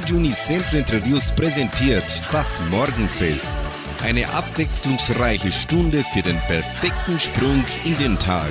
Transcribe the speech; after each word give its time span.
Radio 0.00 0.16
Unicentro 0.16 0.78
Interviews 0.78 1.30
präsentiert 1.30 2.04
das 2.32 2.58
Morgenfest. 2.70 3.58
Eine 4.02 4.26
abwechslungsreiche 4.30 5.52
Stunde 5.52 6.02
für 6.02 6.22
den 6.22 6.38
perfekten 6.48 7.20
Sprung 7.20 7.62
in 7.84 7.98
den 7.98 8.18
Tag. 8.18 8.50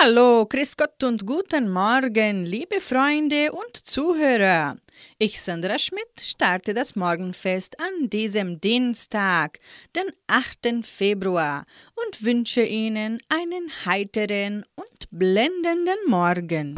Hallo, 0.00 0.44
Grüß 0.44 0.76
Gott 0.76 1.04
und 1.04 1.24
guten 1.24 1.70
Morgen, 1.70 2.44
liebe 2.44 2.80
Freunde 2.80 3.52
und 3.52 3.76
Zuhörer. 3.76 4.76
Ich, 5.18 5.40
Sandra 5.40 5.78
Schmidt, 5.78 6.20
starte 6.20 6.74
das 6.74 6.94
Morgenfest 6.94 7.80
an 7.80 8.10
diesem 8.10 8.60
Dienstag, 8.60 9.60
den 9.94 10.04
8. 10.26 10.84
Februar, 10.86 11.64
und 11.94 12.22
wünsche 12.22 12.62
Ihnen 12.62 13.22
einen 13.30 13.70
heiteren 13.86 14.66
und 14.74 15.10
blendenden 15.10 15.96
Morgen. 16.06 16.74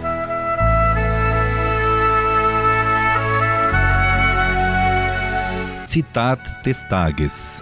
Zitat 5.89 6.65
des 6.65 6.87
Tages. 6.89 7.61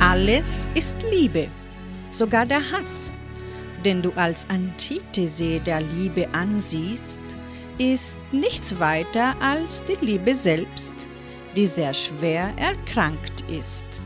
Alles 0.00 0.68
ist 0.74 0.96
Liebe, 1.12 1.52
sogar 2.10 2.44
der 2.46 2.68
Hass 2.72 3.12
den 3.86 4.02
du 4.02 4.10
als 4.16 4.50
Antithese 4.50 5.60
der 5.60 5.80
Liebe 5.80 6.26
ansiehst, 6.34 7.20
ist 7.78 8.18
nichts 8.32 8.80
weiter 8.80 9.36
als 9.40 9.84
die 9.84 10.04
Liebe 10.04 10.34
selbst, 10.34 11.06
die 11.54 11.66
sehr 11.66 11.94
schwer 11.94 12.52
erkrankt 12.56 13.44
ist. 13.48 14.02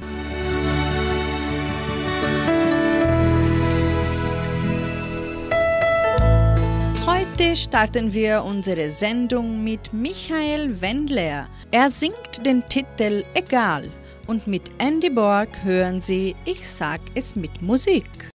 Heute 7.07 7.57
starten 7.57 8.13
wir 8.13 8.45
unsere 8.45 8.91
Sendung 8.91 9.65
mit 9.65 9.95
Michael 9.95 10.79
Wendler. 10.83 11.49
Er 11.71 11.89
singt 11.89 12.45
den 12.45 12.63
Titel 12.69 13.25
Egal 13.33 13.89
und 14.27 14.47
mit 14.47 14.71
Andy 14.77 15.09
Borg 15.09 15.49
hören 15.65 16.03
Sie 16.03 16.37
Ich 16.45 16.69
sag 16.69 17.01
es 17.15 17.35
mit 17.35 17.63
Musik. 17.63 18.31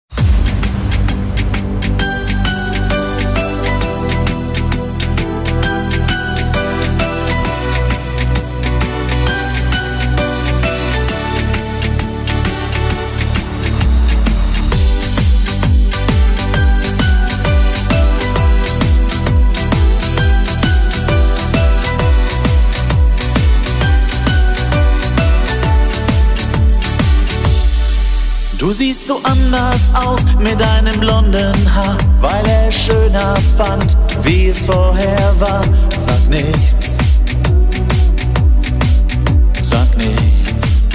Du 28.64 28.72
siehst 28.72 29.06
so 29.06 29.20
anders 29.24 29.82
aus 29.92 30.20
mit 30.38 30.58
deinem 30.58 30.98
blonden 30.98 31.74
Haar, 31.74 31.98
weil 32.22 32.42
er 32.46 32.72
schöner 32.72 33.34
fand, 33.58 33.94
wie 34.22 34.48
es 34.48 34.64
vorher 34.64 35.34
war. 35.38 35.60
Sag 35.98 36.30
nichts, 36.30 36.96
sag 39.60 39.94
nichts. 39.98 40.86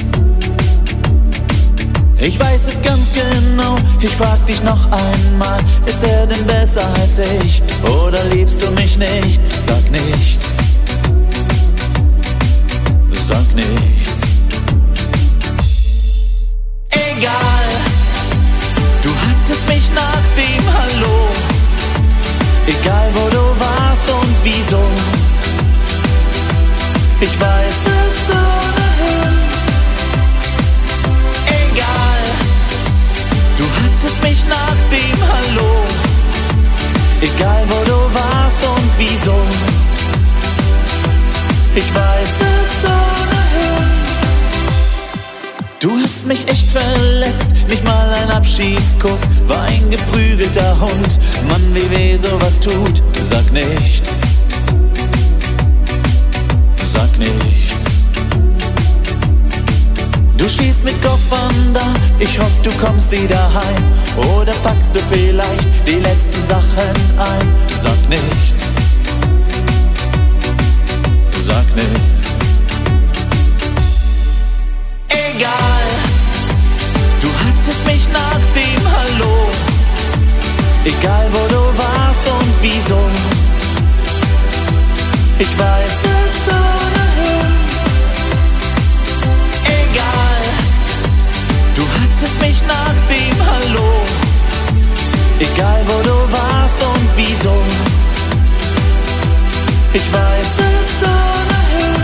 Ich 2.19 2.39
weiß 2.39 2.69
es 2.69 2.81
ganz 2.81 3.13
genau, 3.13 3.75
ich 4.01 4.15
frag 4.15 4.43
dich 4.47 4.63
noch 4.63 4.85
einmal, 4.85 5.59
ist 5.85 6.03
er 6.03 6.25
denn 6.25 6.47
besser 6.47 6.91
als 6.95 7.19
ich 7.43 7.61
oder 7.83 8.25
liebst 8.33 8.63
du 8.65 8.71
mich 8.71 8.97
nicht? 8.97 9.39
Sag 9.63 9.91
nichts, 9.91 10.57
sag 13.13 13.53
nichts. 13.53 13.98
Hattest 19.49 19.67
mich 19.67 19.89
nach 19.95 20.23
dem 20.35 20.63
Hallo. 20.73 21.27
Egal 22.67 23.09
wo 23.15 23.29
du 23.29 23.59
warst 23.59 24.09
und 24.09 24.35
wieso. 24.43 24.81
Ich 27.19 27.39
weiß 27.41 27.79
es 27.99 28.29
ohnehin. 28.29 29.37
Egal, 31.47 32.23
du 33.57 33.63
hattest 33.81 34.23
mich 34.23 34.45
nach 34.45 34.79
dem 34.91 35.17
Hallo. 35.27 35.83
Egal 37.21 37.63
wo 37.69 37.83
du 37.85 38.13
warst 38.13 38.63
und 38.63 38.91
wieso. 38.97 39.35
Ich 41.75 41.95
weiß 41.95 42.29
es 42.39 42.89
ohnehin. 42.89 43.18
Du 45.79 45.97
hast 45.97 46.25
mich 46.25 46.45
echt 46.49 46.71
verletzt, 46.71 47.47
nicht 47.69 47.85
mal 47.85 48.09
ein 48.09 48.29
Abschiedskuss 48.31 49.21
war 49.47 49.63
ein 49.63 49.89
geprügelter 49.89 50.77
Hund. 50.77 51.19
Mann, 51.47 51.73
wie 51.73 51.89
weh 51.89 52.17
sowas 52.17 52.59
tut, 52.59 53.01
sag 53.23 53.49
nichts. 53.53 54.19
Sag 56.83 57.17
nichts. 57.17 57.85
Du 60.37 60.49
stehst 60.49 60.83
mit 60.83 61.01
Koffern 61.01 61.73
da, 61.73 61.93
ich 62.19 62.37
hoffe 62.37 62.61
du 62.61 62.71
kommst 62.71 63.13
wieder 63.13 63.49
heim. 63.53 64.27
Oder 64.35 64.51
packst 64.61 64.93
du 64.93 64.99
vielleicht 65.09 65.65
die 65.87 65.99
letzten 66.01 66.45
Sachen 66.49 66.91
ein? 67.17 67.55
Sag 67.69 68.09
nichts. 68.09 68.75
Sag 71.41 71.73
nichts. 71.73 72.09
egal. 75.39 75.68
Hallo, 79.19 79.49
egal 80.85 81.27
wo 81.33 81.47
du 81.47 81.61
warst 81.77 82.25
und 82.29 82.53
wieso. 82.61 82.99
Ich 85.39 85.59
weiß 85.59 85.97
es 86.03 86.47
ohnehin. 86.47 87.51
Egal, 89.65 90.41
du 91.75 91.83
hattest 91.99 92.41
mich 92.41 92.61
nach 92.65 92.95
dem 93.09 93.37
Hallo, 93.45 93.89
egal 95.39 95.81
wo 95.87 96.01
du 96.03 96.31
warst 96.31 96.81
und 96.81 97.09
wieso. 97.17 97.55
Ich 99.93 100.13
weiß 100.13 100.53
es 100.71 101.03
ohnehin. 101.03 102.03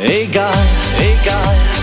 Egal, 0.00 0.66
egal. 0.98 1.73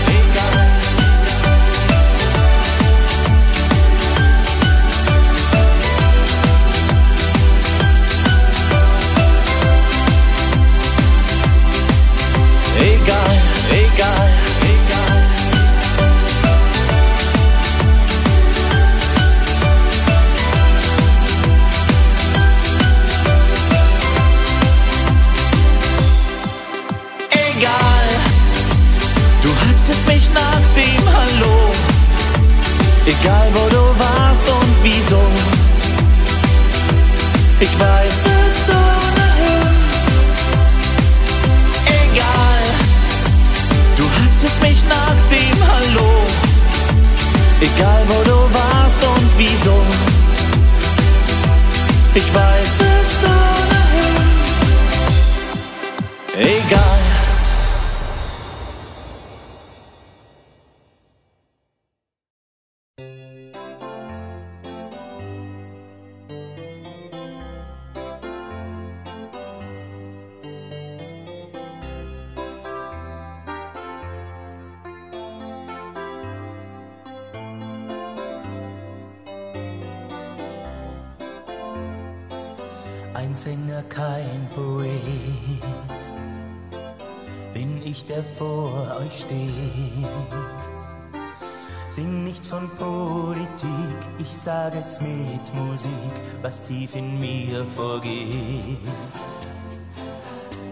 Ich 37.62 37.78
weiß 37.78 38.14
es 38.24 38.74
ohnehin. 38.74 39.68
Egal, 41.86 42.62
du 43.96 44.02
hattest 44.02 44.60
mich 44.62 44.82
nach 44.88 45.18
dem 45.30 45.56
Hallo. 45.70 46.10
Egal 47.60 48.02
wo 48.08 48.24
du 48.24 48.52
warst 48.52 49.04
und 49.04 49.30
wieso. 49.38 49.80
Ich 52.16 52.34
weiß 52.34 52.81
Musik, 95.54 96.14
was 96.42 96.62
tief 96.62 96.94
in 96.94 97.20
mir 97.20 97.64
vorgeht. 97.64 98.78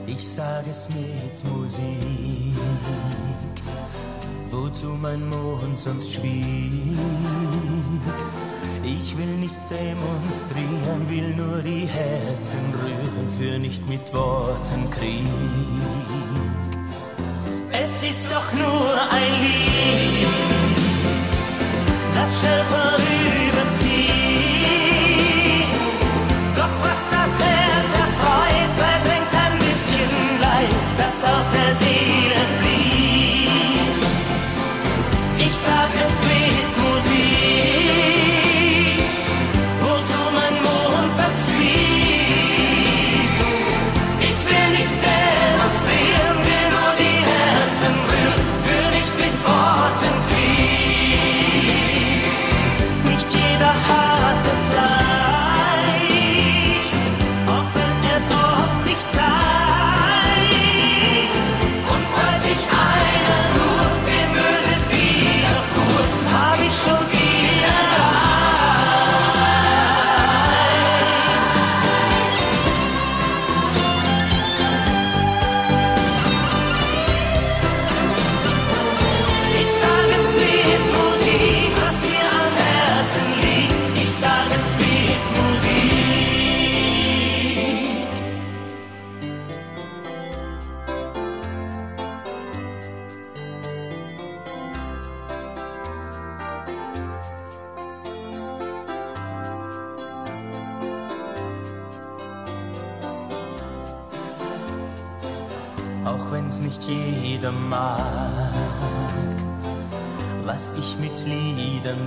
Ich 0.06 0.28
sage 0.28 0.70
es 0.70 0.88
mit 0.88 1.44
Musik, 1.52 2.56
wozu 4.50 4.88
mein 5.00 5.28
Mond 5.28 5.78
sonst 5.78 6.12
schwieg. 6.12 6.98
Ich 8.82 9.16
will 9.16 9.36
nicht 9.38 9.58
demonstrieren, 9.70 11.08
will 11.08 11.34
nur 11.36 11.62
die 11.62 11.86
Herzen 11.86 12.58
rühren, 12.82 13.30
für 13.38 13.58
nicht 13.58 13.88
mit 13.88 14.12
Worten 14.12 14.90
Krieg. 14.90 15.26
Es 17.72 18.02
ist 18.02 18.26
doch 18.30 18.52
nur 18.52 18.94
ein 19.10 19.32
Lied, 19.42 20.28
das 22.14 22.40
schnell 22.40 22.64
vorüberzieht. 22.64 23.49
Leid, 31.10 31.48
das 31.52 32.69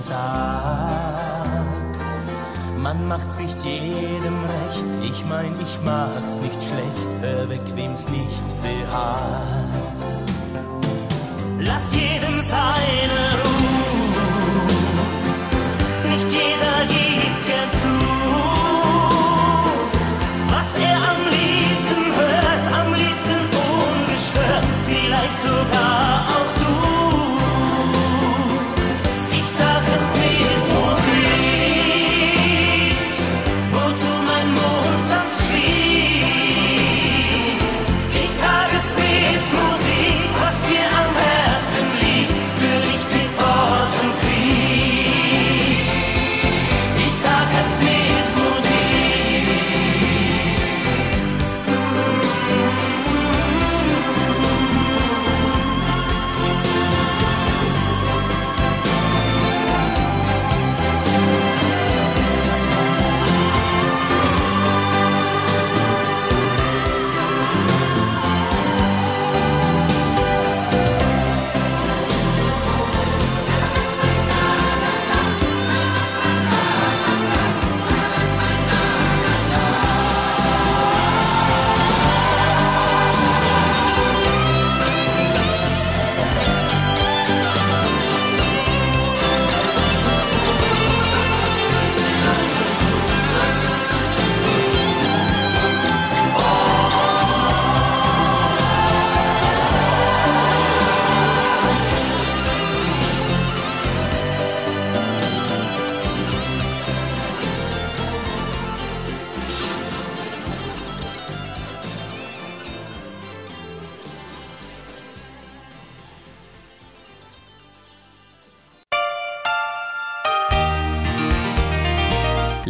Sag. 0.06 1.56
Man 2.76 3.08
macht's 3.08 3.38
nicht 3.38 3.58
jedem 3.64 4.38
recht, 4.44 5.02
ich 5.02 5.24
mein, 5.24 5.58
ich 5.62 5.78
mach's 5.82 6.42
nicht 6.42 6.62
schlecht, 6.62 7.08
hör 7.22 7.48
weg, 7.48 7.62
wem's 7.74 8.06
nicht 8.10 8.44
behaart. 8.62 10.20
Lasst 11.58 11.94
jedem 11.94 12.42
seine 12.42 13.20
Ruhe, 13.44 14.20
nicht 16.10 16.30
jeder 16.30 16.84
gibt 16.86 17.03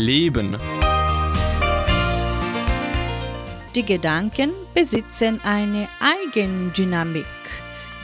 Leben. 0.04 0.58
Die 3.74 3.84
Gedanken 3.86 4.50
besitzen 4.74 5.40
eine 5.42 5.88
Eigendynamik, 5.98 7.24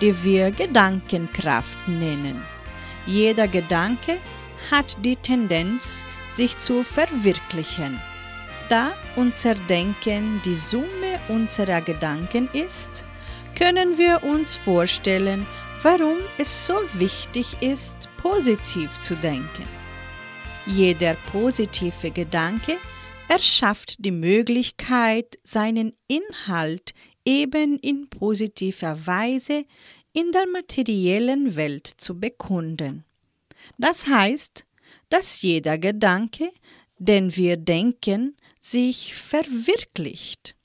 die 0.00 0.24
wir 0.24 0.50
Gedankenkraft 0.50 1.76
nennen. 1.86 2.42
Jeder 3.04 3.48
Gedanke 3.48 4.16
hat 4.70 4.96
die 5.04 5.16
Tendenz, 5.16 6.06
sich 6.26 6.56
zu 6.58 6.82
verwirklichen. 6.82 8.00
Da 8.70 8.92
unser 9.16 9.54
Denken 9.54 10.40
die 10.44 10.54
Summe 10.54 11.20
unserer 11.28 11.82
Gedanken 11.82 12.48
ist, 12.54 13.04
können 13.58 13.98
wir 13.98 14.22
uns 14.22 14.56
vorstellen, 14.56 15.46
warum 15.82 16.16
es 16.38 16.66
so 16.66 16.74
wichtig 16.94 17.58
ist, 17.60 18.08
positiv 18.16 18.98
zu 19.00 19.16
denken. 19.16 19.79
Jeder 20.66 21.14
positive 21.32 22.10
Gedanke 22.10 22.76
erschafft 23.28 23.96
die 24.04 24.10
Möglichkeit, 24.10 25.38
seinen 25.42 25.94
Inhalt 26.06 26.92
eben 27.24 27.78
in 27.78 28.08
positiver 28.10 29.06
Weise 29.06 29.64
in 30.12 30.32
der 30.32 30.46
materiellen 30.48 31.56
Welt 31.56 31.86
zu 31.86 32.18
bekunden. 32.18 33.04
Das 33.78 34.06
heißt, 34.06 34.66
dass 35.08 35.42
jeder 35.42 35.78
Gedanke, 35.78 36.50
den 36.98 37.34
wir 37.36 37.56
denken, 37.56 38.36
sich 38.60 39.14
verwirklicht. 39.14 40.56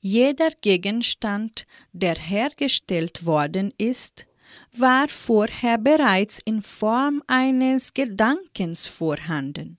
Jeder 0.00 0.50
Gegenstand, 0.60 1.66
der 1.92 2.14
hergestellt 2.14 3.26
worden 3.26 3.74
ist, 3.76 4.26
war 4.72 5.08
vorher 5.08 5.78
bereits 5.78 6.40
in 6.44 6.62
Form 6.62 7.22
eines 7.26 7.94
Gedankens 7.94 8.86
vorhanden. 8.86 9.78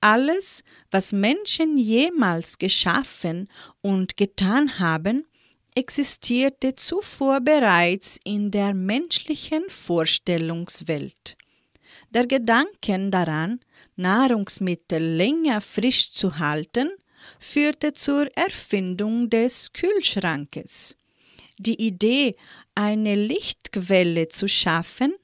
Alles, 0.00 0.62
was 0.90 1.12
Menschen 1.12 1.78
jemals 1.78 2.58
geschaffen 2.58 3.48
und 3.80 4.16
getan 4.16 4.78
haben, 4.78 5.24
existierte 5.74 6.74
zuvor 6.74 7.40
bereits 7.40 8.18
in 8.24 8.50
der 8.50 8.74
menschlichen 8.74 9.64
Vorstellungswelt. 9.68 11.36
Der 12.10 12.26
Gedanke 12.26 13.10
daran, 13.10 13.60
Nahrungsmittel 13.96 15.02
länger 15.02 15.60
frisch 15.60 16.12
zu 16.12 16.38
halten, 16.38 16.90
führte 17.40 17.92
zur 17.92 18.26
Erfindung 18.36 19.30
des 19.30 19.72
Kühlschrankes. 19.72 20.96
Die 21.58 21.80
Idee, 21.80 22.36
eine 22.74 23.14
Lichtquelle 23.14 24.28
zu 24.28 24.48
schaffen, 24.48 25.14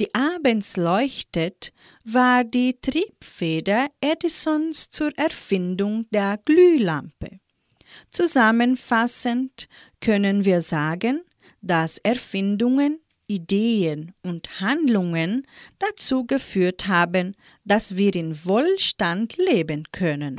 die 0.00 0.14
abends 0.14 0.76
leuchtet, 0.76 1.72
war 2.04 2.44
die 2.44 2.78
Triebfeder 2.80 3.88
Edisons 4.00 4.90
zur 4.90 5.16
Erfindung 5.16 6.06
der 6.10 6.38
Glühlampe. 6.44 7.40
Zusammenfassend 8.10 9.66
können 10.00 10.44
wir 10.44 10.60
sagen, 10.60 11.22
dass 11.60 11.98
Erfindungen, 11.98 13.00
Ideen 13.26 14.12
und 14.22 14.60
Handlungen 14.60 15.46
dazu 15.78 16.26
geführt 16.26 16.88
haben, 16.88 17.34
dass 17.64 17.96
wir 17.96 18.14
in 18.14 18.44
Wohlstand 18.44 19.36
leben 19.38 19.84
können. 19.92 20.38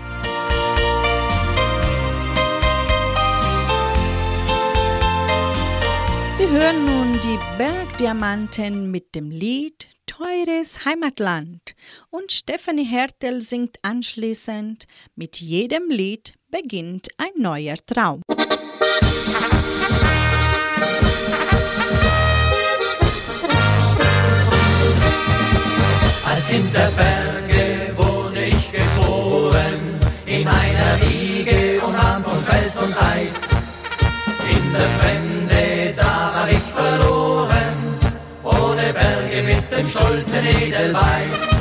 Sie 6.37 6.49
hören 6.49 6.83
nun 6.83 7.21
die 7.21 7.39
Bergdiamanten 7.57 8.91
mit 8.91 9.15
dem 9.15 9.31
Lied 9.31 9.87
Teures 10.05 10.83
Heimatland 10.83 11.75
und 12.09 12.29
Stephanie 12.29 12.83
Hertel 12.83 13.41
singt 13.41 13.77
anschließend 13.83 14.85
Mit 15.15 15.39
jedem 15.39 15.89
Lied 15.89 16.33
beginnt 16.51 17.07
ein 17.17 17.41
neuer 17.41 17.77
Traum. 17.85 18.21
Als 26.25 26.49
in 26.49 26.73
der 26.73 26.91
Berge 26.97 27.93
wurde 27.95 28.43
ich 28.43 28.71
geboren, 28.73 29.79
in 30.25 30.45
einer 30.45 30.99
Wiege 31.01 31.81
umarmt 31.81 32.27
von 32.27 32.39
Fels 32.43 32.81
und 32.81 33.01
Eis. 33.01 33.39
In 34.51 34.73
der 34.73 34.89
Fremde, 34.99 35.25
dem 39.75 39.89
stolzen 39.89 40.48
Edelweiß. 40.62 41.54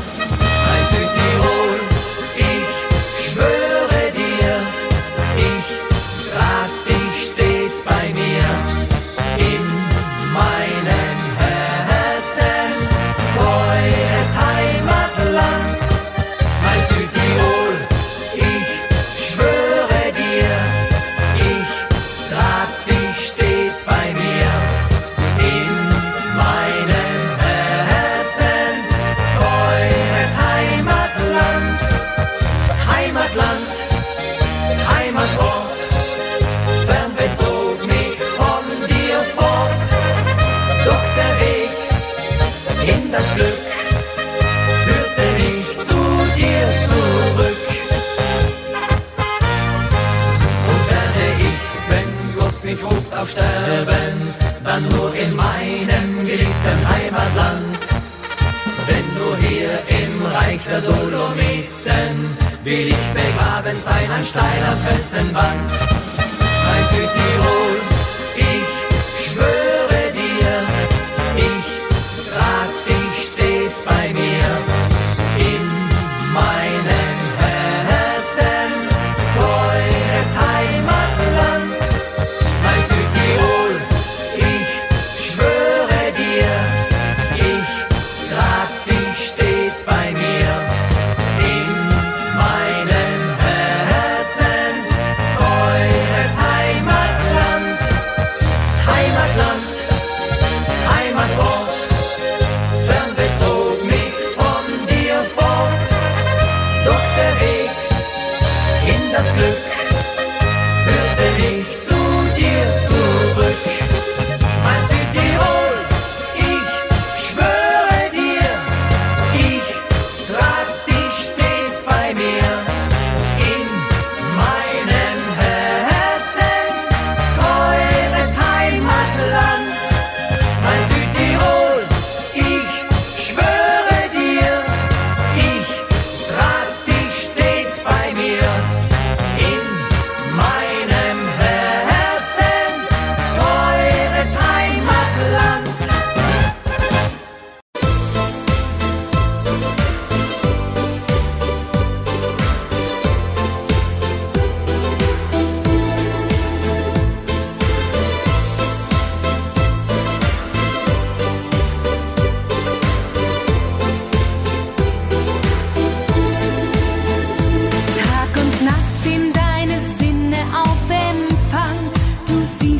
Der 60.66 60.80
Dolomiten 60.80 62.36
will 62.62 62.88
ich 62.88 63.04
begraben 63.12 63.78
sein 63.78 64.10
an 64.10 64.24
steiler 64.24 64.76
Felsenwand. 64.84 65.70
Mein 65.70 66.84
Südtirol, 66.90 67.63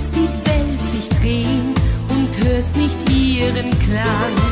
Siehst 0.04 0.16
die 0.16 0.28
Welt 0.50 0.92
sich 0.92 1.08
drehen 1.18 1.74
und 2.10 2.46
hörst 2.46 2.76
nicht 2.76 3.08
ihren 3.08 3.70
Klang. 3.78 4.43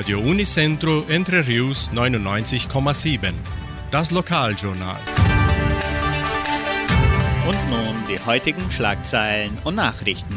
Radio 0.00 0.18
Unicentro 0.18 1.04
Entre 1.10 1.46
Rius 1.46 1.92
99,7. 1.92 3.34
Das 3.90 4.10
Lokaljournal. 4.10 4.96
Und 7.46 7.70
nun 7.70 7.94
die 8.08 8.18
heutigen 8.24 8.70
Schlagzeilen 8.70 9.58
und 9.62 9.74
Nachrichten. 9.74 10.34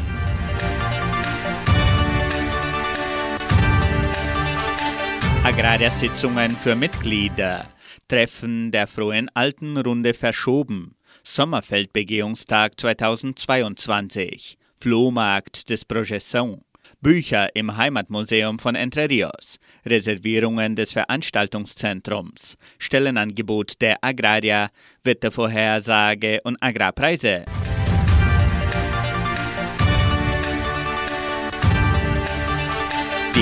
Agrarsitzungen 5.44 6.50
für 6.50 6.76
Mitglieder. 6.76 7.64
Treffen 8.06 8.70
der 8.70 8.86
Frohen 8.86 9.30
Altenrunde 9.32 10.12
verschoben. 10.12 10.94
Sommerfeldbegehungstag 11.22 12.78
2022. 12.78 14.58
Flohmarkt 14.78 15.70
des 15.70 15.88
Projeção. 15.88 16.60
Bücher 17.04 17.54
im 17.54 17.76
Heimatmuseum 17.76 18.58
von 18.58 18.74
Entre 18.74 19.10
Rios. 19.10 19.58
Reservierungen 19.84 20.74
des 20.74 20.92
Veranstaltungszentrums. 20.92 22.56
Stellenangebot 22.78 23.74
der 23.82 23.98
Agraria. 24.00 24.70
Wettervorhersage 25.04 26.40
und 26.44 26.56
Agrarpreise. 26.62 27.44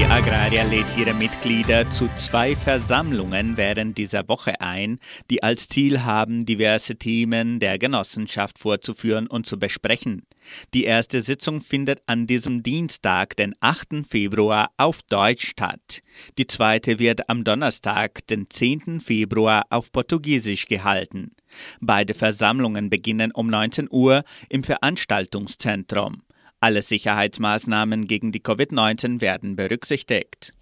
Die 0.03 0.11
Agraria 0.11 0.65
lädt 0.65 0.99
ihre 0.99 1.15
Mitglieder 1.15 1.89
zu 1.93 2.09
zwei 2.17 2.57
Versammlungen 2.57 3.57
während 3.57 3.97
dieser 3.97 4.27
Woche 4.27 4.61
ein, 4.61 4.99
die 5.31 5.45
als 5.45 5.69
Ziel 5.69 6.03
haben, 6.03 6.45
diverse 6.45 6.97
Themen 6.97 7.61
der 7.61 7.79
Genossenschaft 7.79 8.59
vorzuführen 8.59 9.29
und 9.29 9.47
zu 9.47 9.61
besprechen. 9.61 10.27
Die 10.75 10.83
erste 10.83 11.21
Sitzung 11.21 11.61
findet 11.61 12.03
an 12.07 12.27
diesem 12.27 12.65
Dienstag, 12.65 13.37
den 13.37 13.55
8. 13.61 14.05
Februar, 14.09 14.73
auf 14.77 15.03
Deutsch 15.05 15.47
statt. 15.47 16.01
Die 16.37 16.49
zweite 16.49 16.99
wird 16.99 17.29
am 17.29 17.45
Donnerstag, 17.45 18.27
den 18.27 18.51
10. 18.51 19.01
Februar, 19.01 19.63
auf 19.71 19.93
Portugiesisch 19.93 20.67
gehalten. 20.67 21.31
Beide 21.81 22.15
Versammlungen 22.15 22.91
beginnen 22.91 23.31
um 23.31 23.47
19 23.47 23.87
Uhr 23.89 24.25
im 24.49 24.65
Veranstaltungszentrum. 24.65 26.23
Alle 26.63 26.83
Sicherheitsmaßnahmen 26.83 28.07
gegen 28.07 28.31
die 28.31 28.39
Covid-19 28.39 29.21
werden 29.21 29.57
berücksichtigt. 29.57 30.55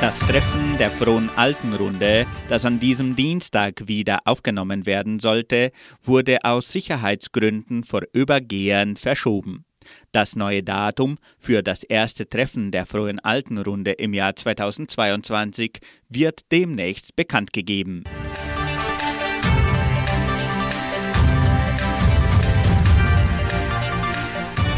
Das 0.00 0.18
Treffen 0.18 0.76
der 0.78 0.90
Frohen 0.90 1.30
Altenrunde, 1.36 2.26
das 2.48 2.64
an 2.64 2.80
diesem 2.80 3.14
Dienstag 3.14 3.86
wieder 3.86 4.18
aufgenommen 4.24 4.84
werden 4.84 5.20
sollte, 5.20 5.70
wurde 6.02 6.38
aus 6.42 6.72
Sicherheitsgründen 6.72 7.84
vorübergehend 7.84 8.98
verschoben. 8.98 9.64
Das 10.10 10.34
neue 10.34 10.64
Datum 10.64 11.18
für 11.38 11.62
das 11.62 11.84
erste 11.84 12.28
Treffen 12.28 12.72
der 12.72 12.84
Frohen 12.84 13.20
Altenrunde 13.20 13.92
im 13.92 14.12
Jahr 14.12 14.34
2022 14.34 15.78
wird 16.08 16.50
demnächst 16.50 17.14
bekannt 17.14 17.52
gegeben. 17.52 18.02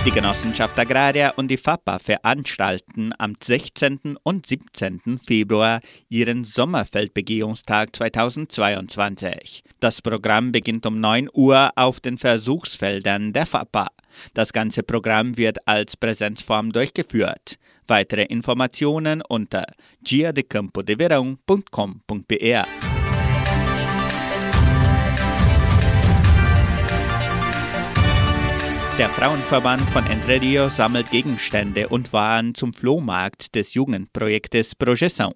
Die 0.07 0.13
Genossenschaft 0.13 0.79
Agraria 0.79 1.33
und 1.35 1.49
die 1.49 1.57
FAPA 1.57 1.99
veranstalten 1.99 3.13
am 3.19 3.35
16. 3.43 4.17
und 4.23 4.47
17. 4.47 5.19
Februar 5.19 5.81
ihren 6.09 6.45
Sommerfeldbegehungstag 6.45 7.97
2022. 7.97 9.65
Das 9.81 10.01
Programm 10.01 10.53
beginnt 10.53 10.87
um 10.87 11.01
9 11.01 11.29
Uhr 11.33 11.71
auf 11.75 11.99
den 11.99 12.19
Versuchsfeldern 12.19 13.33
der 13.33 13.47
FAPA. 13.47 13.89
Das 14.33 14.53
ganze 14.53 14.85
Programm 14.85 15.37
wird 15.37 15.67
als 15.67 15.97
Präsenzform 15.97 16.71
durchgeführt. 16.71 17.59
Weitere 17.89 18.27
Informationen 18.27 19.23
unter 19.23 19.65
giadecampodeveraun.com.br. 20.05 22.96
Der 28.99 29.11
Frauenverband 29.11 29.83
von 29.91 30.07
Entre 30.07 30.41
Rios 30.41 30.79
sammelt 30.79 31.11
Gegenstände 31.11 31.89
und 31.89 32.15
Waren 32.15 32.55
zum 32.55 32.73
Flohmarkt 32.73 33.55
des 33.55 33.75
Jugendprojektes 33.75 34.73
Projeção. 34.75 35.33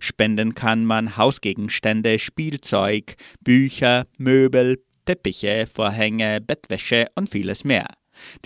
Spenden 0.00 0.54
kann 0.54 0.86
man 0.86 1.18
Hausgegenstände, 1.18 2.18
Spielzeug, 2.18 3.16
Bücher, 3.40 4.06
Möbel, 4.16 4.82
Teppiche, 5.04 5.66
Vorhänge, 5.70 6.40
Bettwäsche 6.40 7.08
und 7.14 7.28
vieles 7.28 7.62
mehr. 7.62 7.88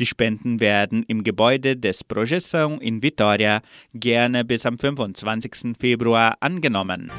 Die 0.01 0.07
Spenden 0.07 0.59
werden 0.59 1.05
im 1.07 1.23
Gebäude 1.23 1.77
des 1.77 2.05
Projeção 2.05 2.81
in 2.81 3.01
Vitoria 3.01 3.61
gerne 3.95 4.45
bis 4.45 4.67
am 4.67 4.77
25. 4.77 5.77
Februar 5.79 6.37
angenommen. 6.41 7.13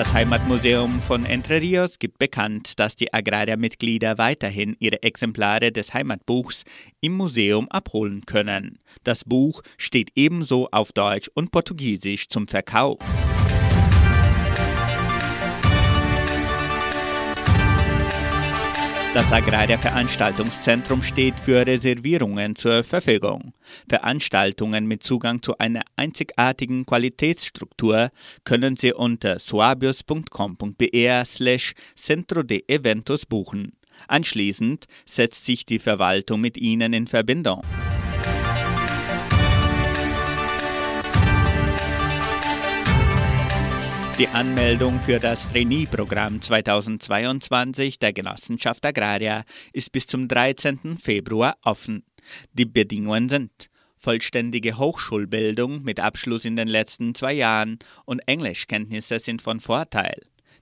Das 0.00 0.14
Heimatmuseum 0.14 0.98
von 1.02 1.26
Entre 1.26 1.60
Rios 1.60 1.98
gibt 1.98 2.18
bekannt, 2.18 2.78
dass 2.78 2.96
die 2.96 3.12
Agraria-Mitglieder 3.12 4.16
weiterhin 4.16 4.74
ihre 4.78 5.02
Exemplare 5.02 5.72
des 5.72 5.92
Heimatbuchs 5.92 6.64
im 7.02 7.12
Museum 7.12 7.68
abholen 7.68 8.24
können. 8.24 8.78
Das 9.04 9.24
Buch 9.26 9.60
steht 9.76 10.08
ebenso 10.14 10.70
auf 10.72 10.92
Deutsch 10.92 11.30
und 11.34 11.52
Portugiesisch 11.52 12.28
zum 12.28 12.46
Verkauf. 12.46 12.96
Das 19.12 19.32
Agraria 19.32 19.76
Veranstaltungszentrum 19.76 21.02
steht 21.02 21.34
für 21.40 21.66
Reservierungen 21.66 22.54
zur 22.54 22.84
Verfügung. 22.84 23.54
Veranstaltungen 23.88 24.86
mit 24.86 25.02
Zugang 25.02 25.42
zu 25.42 25.58
einer 25.58 25.82
einzigartigen 25.96 26.86
Qualitätsstruktur 26.86 28.10
können 28.44 28.76
Sie 28.76 28.92
unter 28.92 29.40
suabios.com.br 29.40 31.24
slash 31.24 31.72
centro 31.96 32.44
de 32.44 32.62
eventos 32.68 33.26
buchen. 33.26 33.72
Anschließend 34.06 34.84
setzt 35.06 35.44
sich 35.44 35.66
die 35.66 35.80
Verwaltung 35.80 36.40
mit 36.40 36.56
Ihnen 36.56 36.92
in 36.92 37.08
Verbindung. 37.08 37.62
Die 44.20 44.28
Anmeldung 44.28 45.00
für 45.00 45.18
das 45.18 45.50
Trainee-Programm 45.50 46.42
2022 46.42 47.98
der 47.98 48.12
Genossenschaft 48.12 48.84
Agraria 48.84 49.44
ist 49.72 49.92
bis 49.92 50.06
zum 50.06 50.28
13. 50.28 50.98
Februar 50.98 51.56
offen. 51.62 52.04
Die 52.52 52.66
Bedingungen 52.66 53.30
sind 53.30 53.70
vollständige 53.96 54.76
Hochschulbildung 54.76 55.84
mit 55.84 56.00
Abschluss 56.00 56.44
in 56.44 56.56
den 56.56 56.68
letzten 56.68 57.14
zwei 57.14 57.32
Jahren 57.32 57.78
und 58.04 58.20
Englischkenntnisse 58.26 59.20
sind 59.20 59.40
von 59.40 59.58
Vorteil. 59.58 60.20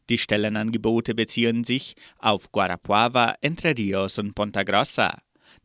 Die 0.08 0.18
Stellenangebote 0.18 1.16
beziehen 1.16 1.64
sich 1.64 1.96
auf 2.18 2.52
Guarapuava, 2.52 3.34
Entre 3.40 3.76
Rios 3.76 4.18
und 4.18 4.36
Ponta 4.36 4.62
Grossa. 4.62 5.18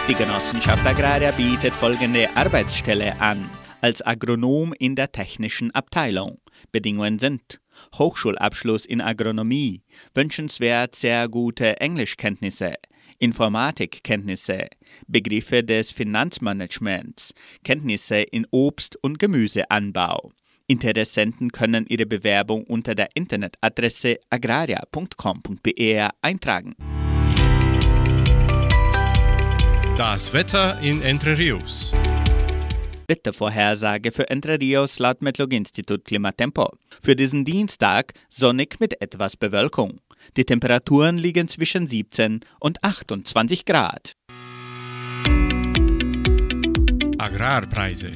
Die 0.09 0.15
Genossenschaft 0.15 0.85
Agraria 0.85 1.31
bietet 1.31 1.71
folgende 1.71 2.27
Arbeitsstelle 2.35 3.17
an. 3.21 3.49
Als 3.79 4.05
Agronom 4.05 4.73
in 4.77 4.97
der 4.97 5.13
technischen 5.13 5.71
Abteilung. 5.71 6.41
Bedingungen 6.73 7.17
sind 7.17 7.61
Hochschulabschluss 7.97 8.85
in 8.85 8.99
Agronomie, 8.99 9.83
wünschenswert 10.13 10.95
sehr 10.95 11.29
gute 11.29 11.79
Englischkenntnisse, 11.79 12.73
Informatikkenntnisse, 13.19 14.67
Begriffe 15.07 15.63
des 15.63 15.91
Finanzmanagements, 15.91 17.33
Kenntnisse 17.63 18.17
in 18.17 18.47
Obst- 18.51 18.97
und 19.01 19.19
Gemüseanbau. 19.19 20.31
Interessenten 20.67 21.51
können 21.51 21.85
ihre 21.87 22.05
Bewerbung 22.05 22.63
unter 22.63 22.95
der 22.95 23.09
Internetadresse 23.15 24.19
agraria.com.br 24.29 26.09
eintragen. 26.21 26.75
Das 29.97 30.33
Wetter 30.33 30.79
in 30.81 31.01
Entre 31.01 31.37
Rios. 31.37 31.93
Wettervorhersage 33.09 34.11
für 34.11 34.29
Entre 34.29 34.59
Rios 34.59 34.99
laut 34.99 35.23
Metlog-Institut 35.23 36.05
Klimatempo. 36.05 36.69
Für 37.01 37.15
diesen 37.15 37.43
Dienstag 37.43 38.13
sonnig 38.29 38.79
mit 38.79 39.01
etwas 39.01 39.35
Bewölkung. 39.35 39.99
Die 40.37 40.45
Temperaturen 40.45 41.17
liegen 41.17 41.47
zwischen 41.47 41.87
17 41.87 42.41
und 42.59 42.83
28 42.83 43.65
Grad. 43.65 44.13
Agrarpreise. 47.17 48.15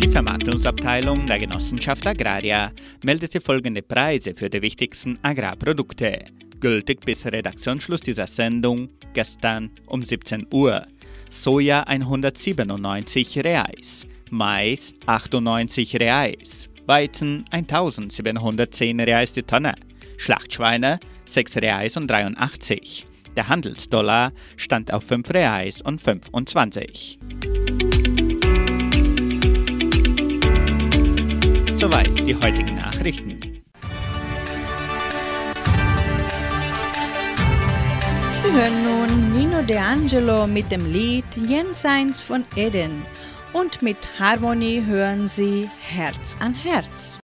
Die 0.00 0.08
Vermarktungsabteilung 0.08 1.26
der 1.26 1.38
Genossenschaft 1.38 2.06
Agraria 2.06 2.72
meldete 3.04 3.40
folgende 3.40 3.82
Preise 3.82 4.34
für 4.34 4.48
die 4.48 4.62
wichtigsten 4.62 5.18
Agrarprodukte, 5.22 6.24
gültig 6.58 7.04
bis 7.04 7.26
Redaktionsschluss 7.26 8.00
dieser 8.00 8.26
Sendung 8.26 8.88
gestern 9.12 9.70
um 9.86 10.02
17 10.04 10.46
Uhr. 10.52 10.86
Soja 11.28 11.82
197 11.82 13.38
Reais, 13.44 14.06
Mais 14.30 14.94
98 15.06 15.96
Reais, 15.96 16.68
Weizen 16.86 17.44
1710 17.50 19.00
Reais 19.00 19.32
die 19.32 19.42
Tonne, 19.42 19.74
Schlachtschweine 20.18 21.00
6 21.26 21.56
Reais 21.56 21.96
und 21.96 22.08
83. 22.08 23.06
Der 23.36 23.48
Handelsdollar 23.48 24.32
stand 24.56 24.92
auf 24.92 25.04
5 25.04 25.28
Reais 25.30 25.82
und 25.82 26.00
25. 26.00 27.18
Soweit 31.74 32.26
die 32.26 32.36
heutigen 32.36 32.76
Nachrichten. 32.76 33.40
Sie 38.32 38.52
hören 38.52 38.84
nun 38.84 39.36
Nino 39.36 39.62
De 39.62 39.76
Angelo 39.76 40.46
mit 40.46 40.70
dem 40.70 40.90
Lied 40.92 41.24
Jenseins 41.48 42.22
von 42.22 42.44
Eden 42.54 43.02
und 43.58 43.80
mit 43.80 44.18
Harmonie 44.18 44.84
hören 44.84 45.28
Sie 45.28 45.68
Herz 45.80 46.36
an 46.40 46.54
Herz. 46.54 47.18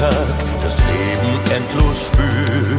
Jeden 0.00 0.12
Tag 0.12 0.62
das 0.62 0.78
Leben 0.78 1.40
endlos 1.54 2.06
spüren 2.06 2.78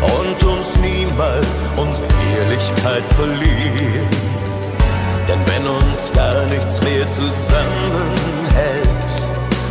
und 0.00 0.44
uns 0.44 0.76
niemals 0.78 1.62
unsere 1.76 2.06
Ehrlichkeit 2.36 3.02
verlieren. 3.14 4.08
Denn 5.28 5.40
wenn 5.46 5.66
uns 5.66 6.12
gar 6.12 6.46
nichts 6.46 6.82
mehr 6.82 7.08
zusammenhält, 7.10 8.88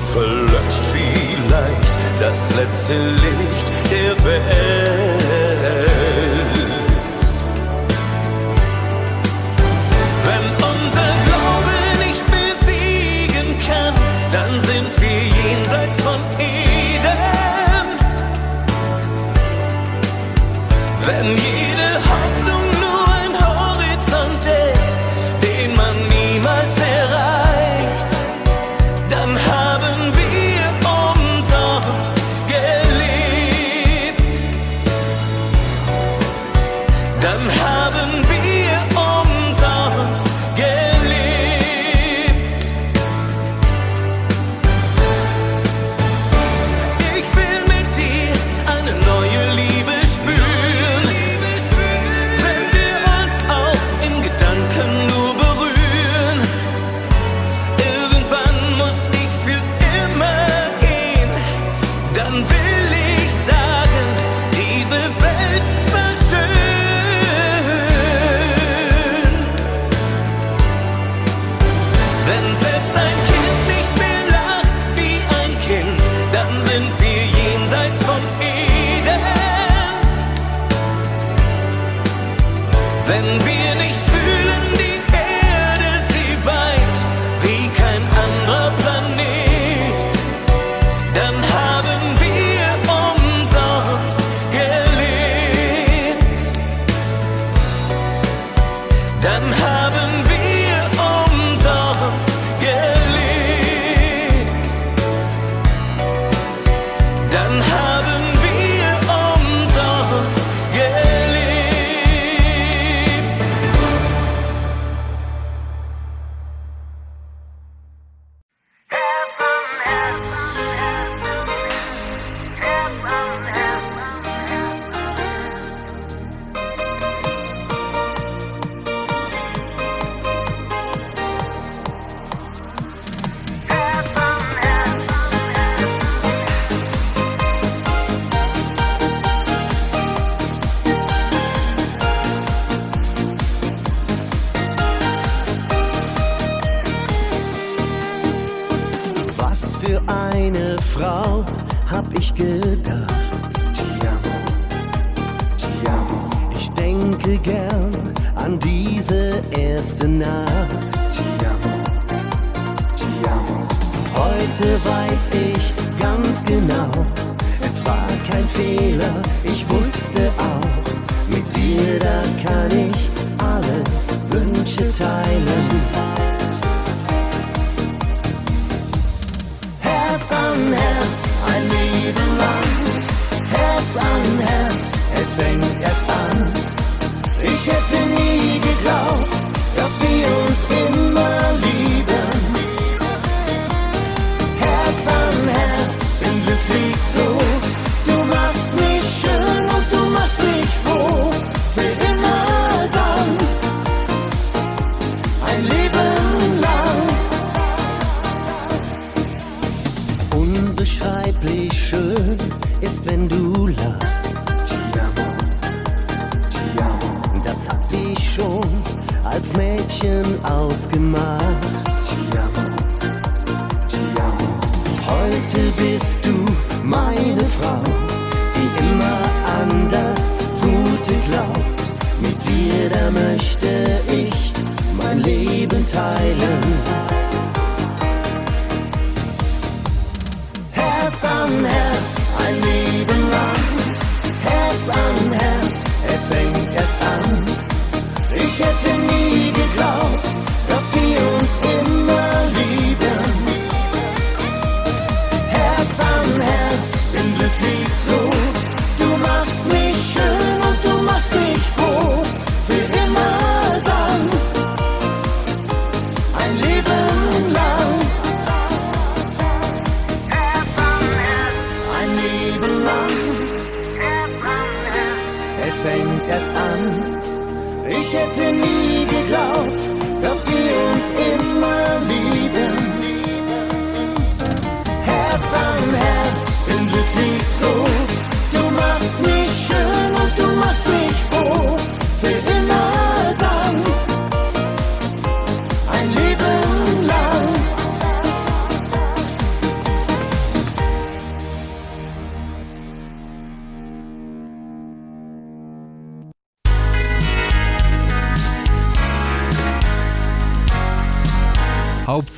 verlöscht 0.08 0.84
vielleicht 0.94 1.94
das 2.20 2.56
letzte 2.56 2.96
Licht 2.96 3.72
der 3.92 4.26
Welt. 4.26 5.11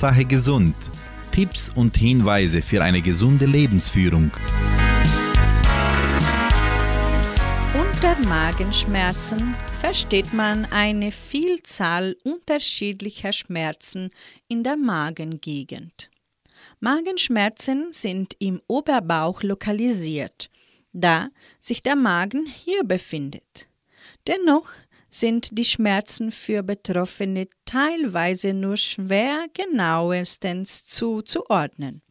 Hauptsache 0.04 0.26
gesund. 0.26 0.76
Tipps 1.32 1.72
und 1.74 1.96
Hinweise 1.96 2.62
für 2.62 2.84
eine 2.84 3.02
gesunde 3.02 3.46
Lebensführung. 3.46 4.32
Unter 7.74 8.20
Magenschmerzen 8.28 9.56
versteht 9.80 10.34
man 10.34 10.66
eine 10.66 11.14
Vielzahl 11.14 12.18
unterschiedlicher 12.26 13.32
Schmerzen 13.32 14.10
in 14.50 14.64
der 14.64 14.76
Magengegend. 14.76 16.10
Magenschmerzen 16.82 17.94
sind 17.94 18.36
im 18.40 18.62
Oberbauch 18.68 19.42
lokalisiert, 19.42 20.50
da 20.92 21.30
sich 21.60 21.82
der 21.82 21.96
Magen 21.96 22.46
hier 22.46 22.84
befindet. 22.84 23.70
Dennoch 24.28 24.70
sind 25.14 25.56
die 25.58 25.66
Schmerzen 25.66 26.32
für 26.32 26.64
Betroffene 26.64 27.48
teilweise 27.66 28.54
nur 28.54 28.78
schwer 28.78 29.46
genauestens 29.54 30.86
zuzuordnen. 30.86 32.02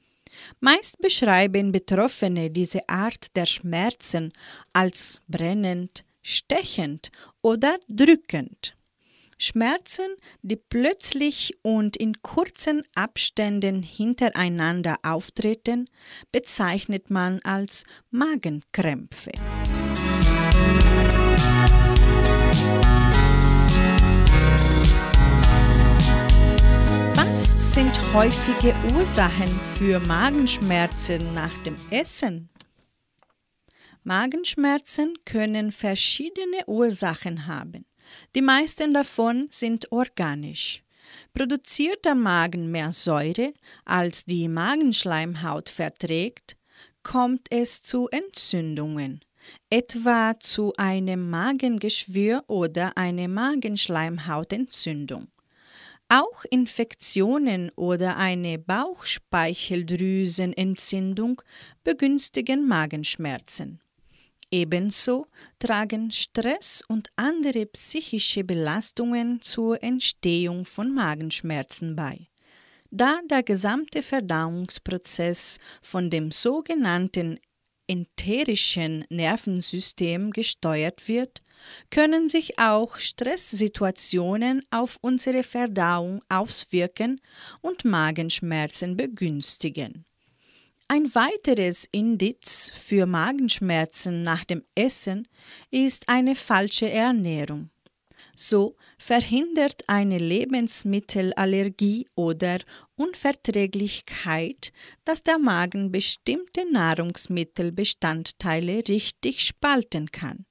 Meist 0.61 0.99
beschreiben 0.99 1.73
Betroffene 1.73 2.51
diese 2.51 2.88
Art 2.88 3.35
der 3.35 3.47
Schmerzen 3.47 4.33
als 4.73 5.21
brennend, 5.27 6.05
stechend 6.23 7.11
oder 7.43 7.77
drückend. 7.88 8.77
Schmerzen, 9.37 10.15
die 10.43 10.57
plötzlich 10.57 11.59
und 11.62 11.97
in 11.97 12.23
kurzen 12.23 12.85
Abständen 12.95 13.83
hintereinander 13.83 14.99
auftreten, 15.03 15.91
bezeichnet 16.31 17.11
man 17.11 17.41
als 17.43 17.85
Magenkrämpfe. 18.11 19.33
Was 27.17 27.75
sind 27.75 27.93
häufige 28.12 28.75
Ursachen 28.95 29.49
für 29.77 29.99
Magenschmerzen 30.01 31.33
nach 31.35 31.57
dem 31.65 31.77
Essen? 31.91 32.51
Magenschmerzen 34.05 35.15
können 35.25 35.73
verschiedene 35.73 36.67
Ursachen 36.67 37.47
haben. 37.47 37.87
Die 38.35 38.43
meisten 38.43 38.93
davon 38.93 39.49
sind 39.51 39.91
organisch. 39.93 40.83
Produziert 41.35 42.05
der 42.05 42.15
Magen 42.15 42.71
mehr 42.71 42.93
Säure, 42.93 43.55
als 43.85 44.25
die 44.25 44.49
Magenschleimhaut 44.49 45.69
verträgt, 45.69 46.57
kommt 47.03 47.47
es 47.51 47.83
zu 47.83 48.09
Entzündungen, 48.09 49.21
etwa 49.70 50.38
zu 50.38 50.74
einem 50.76 51.31
Magengeschwür 51.31 52.44
oder 52.46 52.94
einer 52.96 53.26
Magenschleimhautentzündung. 53.28 55.28
Auch 56.09 56.44
Infektionen 56.50 57.70
oder 57.76 58.16
eine 58.18 58.59
Bauchspeicheldrüsenentzündung 58.59 61.40
begünstigen 61.85 62.68
Magenschmerzen. 62.68 63.81
Ebenso 64.50 65.28
tragen 65.59 66.11
Stress 66.11 66.85
und 66.87 67.09
andere 67.16 67.64
psychische 67.64 68.44
Belastungen 68.44 69.40
zur 69.40 69.83
Entstehung 69.83 70.66
von 70.66 70.92
Magenschmerzen 70.92 71.96
bei. 71.96 72.28
Da 72.90 73.20
der 73.31 73.42
gesamte 73.42 74.02
Verdauungsprozess 74.02 75.57
von 75.81 76.11
dem 76.11 76.31
sogenannten 76.31 77.40
enterischen 77.92 79.05
Nervensystem 79.11 80.31
gesteuert 80.31 81.09
wird, 81.09 81.42
können 81.90 82.28
sich 82.28 82.59
auch 82.59 82.96
Stresssituationen 82.96 84.62
auf 84.70 84.98
unsere 85.02 85.42
Verdauung 85.42 86.22
auswirken 86.28 87.20
und 87.61 87.85
Magenschmerzen 87.85 88.96
begünstigen. 88.96 90.05
Ein 90.88 91.14
weiteres 91.14 91.87
Indiz 91.92 92.72
für 92.74 93.07
Magenschmerzen 93.07 94.22
nach 94.22 94.44
dem 94.44 94.64
Essen 94.74 95.28
ist 95.70 96.09
eine 96.09 96.35
falsche 96.35 96.90
Ernährung. 96.90 97.70
So 98.35 98.76
verhindert 98.98 99.83
eine 99.88 100.18
Lebensmittelallergie 100.18 102.09
oder 102.14 102.59
Unverträglichkeit, 103.03 104.73
dass 105.05 105.25
der 105.25 105.38
Magen 105.38 105.91
bestimmte 105.91 106.71
Nahrungsmittelbestandteile 106.71 108.85
richtig 108.88 109.43
spalten 109.43 110.12
kann. 110.12 110.47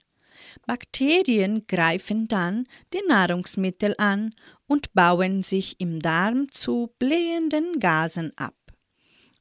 Bakterien 0.68 1.66
greifen 1.68 2.28
dann 2.28 2.66
die 2.94 3.02
Nahrungsmittel 3.08 3.96
an 3.98 4.36
und 4.68 4.94
bauen 4.94 5.42
sich 5.44 5.80
im 5.80 6.00
Darm 6.00 6.52
zu 6.52 6.94
blähenden 7.00 7.80
Gasen 7.80 8.34
ab. 8.36 8.58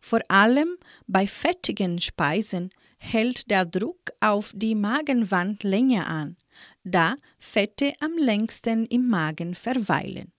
Vor 0.01 0.21
allem 0.29 0.77
bei 1.07 1.27
fettigen 1.27 1.99
Speisen 1.99 2.71
hält 2.99 3.51
der 3.51 3.65
Druck 3.65 4.13
auf 4.21 4.53
die 4.55 4.77
Magenwand 4.77 5.65
länger 5.65 6.07
an, 6.07 6.37
da 6.85 7.17
Fette 7.39 7.95
am 8.01 8.17
längsten 8.17 8.87
im 8.87 9.09
Magen 9.09 9.55
verweilen. 9.55 10.33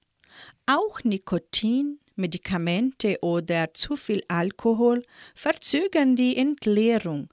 Auch 0.65 1.03
Nikotin, 1.03 1.99
Medikamente 2.21 3.17
oder 3.21 3.73
zu 3.73 3.95
viel 3.95 4.23
Alkohol 4.29 5.01
verzögern 5.35 6.15
die 6.15 6.37
Entleerung, 6.37 7.27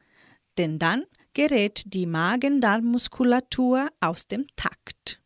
denn 0.57 0.79
dann 0.79 1.05
gerät 1.35 1.83
die 1.87 2.07
Magen-Darm-Muskulatur 2.07 3.89
aus 4.01 4.27
dem 4.27 4.47
Takt. 4.57 5.21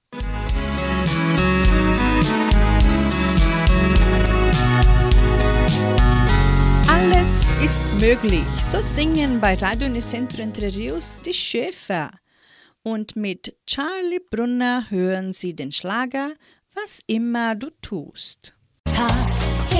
Alles 6.88 7.52
ist 7.64 7.82
möglich, 8.00 8.44
so 8.60 8.82
singen 8.82 9.40
bei 9.40 9.54
Radio 9.54 9.86
Unicentro 9.86 10.42
Entre 10.42 10.66
Rios 10.74 11.18
die 11.24 11.32
Schäfer. 11.32 12.10
Und 12.82 13.16
mit 13.16 13.56
Charlie 13.66 14.20
Brunner 14.30 14.90
hören 14.90 15.32
Sie 15.32 15.54
den 15.54 15.72
Schlager 15.72 16.32
Was 16.74 17.00
immer 17.06 17.54
du 17.54 17.70
tust. 17.80 18.54
Tag, 18.84 19.21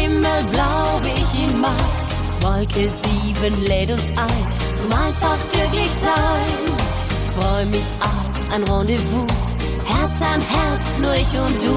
Himmelblau, 0.02 1.00
ich 1.04 1.40
ihn 1.42 1.60
mag. 1.60 1.94
Wolke 2.40 2.90
7 3.34 3.62
lädt 3.62 3.90
uns 3.92 4.02
ein 4.16 4.46
zum 4.80 4.92
einfach 4.92 5.38
glücklich 5.52 5.92
sein. 6.02 6.58
Freu 7.36 7.64
mich 7.66 7.88
auf 8.00 8.52
ein 8.52 8.64
Rendezvous, 8.64 9.30
Herz 9.86 10.16
an 10.32 10.40
Herz, 10.40 10.98
nur 11.00 11.14
ich 11.14 11.32
und 11.46 11.56
du. 11.62 11.76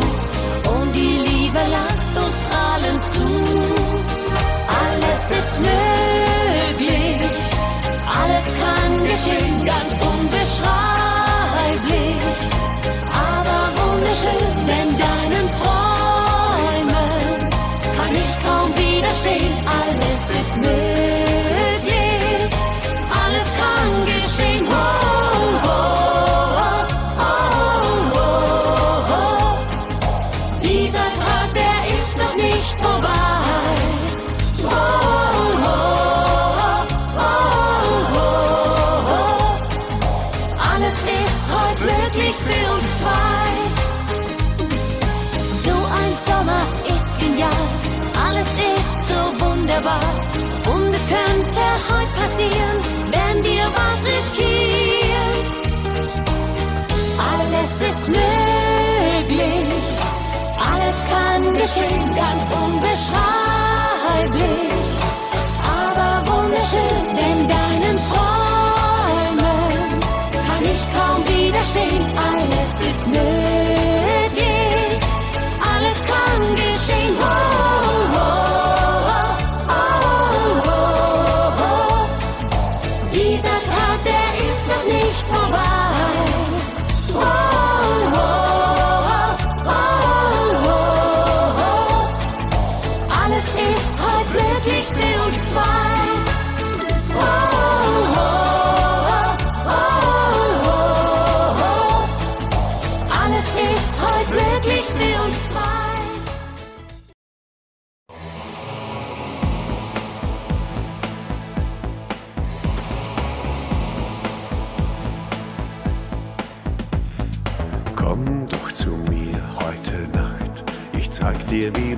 Und 0.76 0.92
die 0.94 1.18
Liebe 1.28 1.62
lacht 1.78 2.14
und 2.24 2.34
strahlend 2.42 3.04
zu. 3.14 3.30
Alles 4.82 5.24
ist 5.40 5.56
möglich, 5.60 7.22
alles 8.22 8.48
kann 8.60 8.94
geschehen, 9.04 9.66
ganz 9.66 9.92
unbeschreiblich. 10.02 10.45
Geschehen, 61.76 62.08
ganz 62.16 62.44
unbeschreiblich. 62.64 64.90
Aber 65.84 66.12
wunderschön, 66.32 67.06
denn 67.18 67.40
deinen 67.48 67.98
Träumen 68.10 69.72
kann 70.48 70.64
ich 70.64 70.84
kaum 70.96 71.20
widerstehen. 71.28 72.04
Alles 72.18 72.74
ist 72.90 73.04
möglich, 73.08 73.75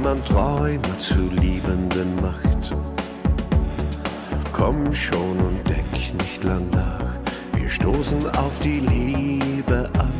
man 0.08 0.24
Träume 0.24 0.98
zu 1.00 1.20
Liebenden 1.42 2.16
macht. 2.22 2.74
Komm 4.54 4.94
schon 4.94 5.38
und 5.48 5.70
denk 5.70 5.92
nicht 6.24 6.46
lang 6.46 6.66
nach, 6.72 7.12
wir 7.60 7.70
stoßen 7.70 8.22
auf 8.38 8.58
die 8.60 8.80
Liebe 8.80 9.90
an. 10.00 10.14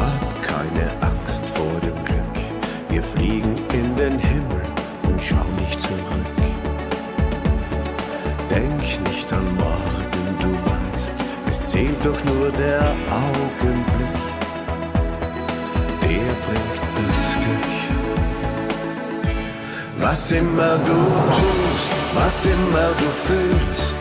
Hab 0.00 0.42
keine 0.42 0.86
Angst 1.10 1.44
vor 1.56 1.76
dem 1.82 1.98
Glück, 2.04 2.36
wir 2.88 3.02
fliegen 3.02 3.54
in 3.72 3.96
den 3.96 4.16
Himmel 4.20 4.62
und 5.08 5.20
schau 5.20 5.46
nicht 5.58 5.80
zurück. 5.80 6.36
Denk 8.48 8.82
nicht 9.08 9.32
an 9.32 9.46
morgen, 9.56 10.24
du 10.40 10.50
weißt, 10.70 11.14
es 11.50 11.66
zählt 11.66 12.04
doch 12.04 12.22
nur 12.24 12.52
der 12.52 12.94
Augenblick, 13.10 13.95
Was 20.16 20.30
immer 20.32 20.78
du 20.78 21.00
tust, 21.38 21.90
was 22.14 22.44
immer 22.46 22.88
du 23.00 23.08
fühlst, 23.26 23.98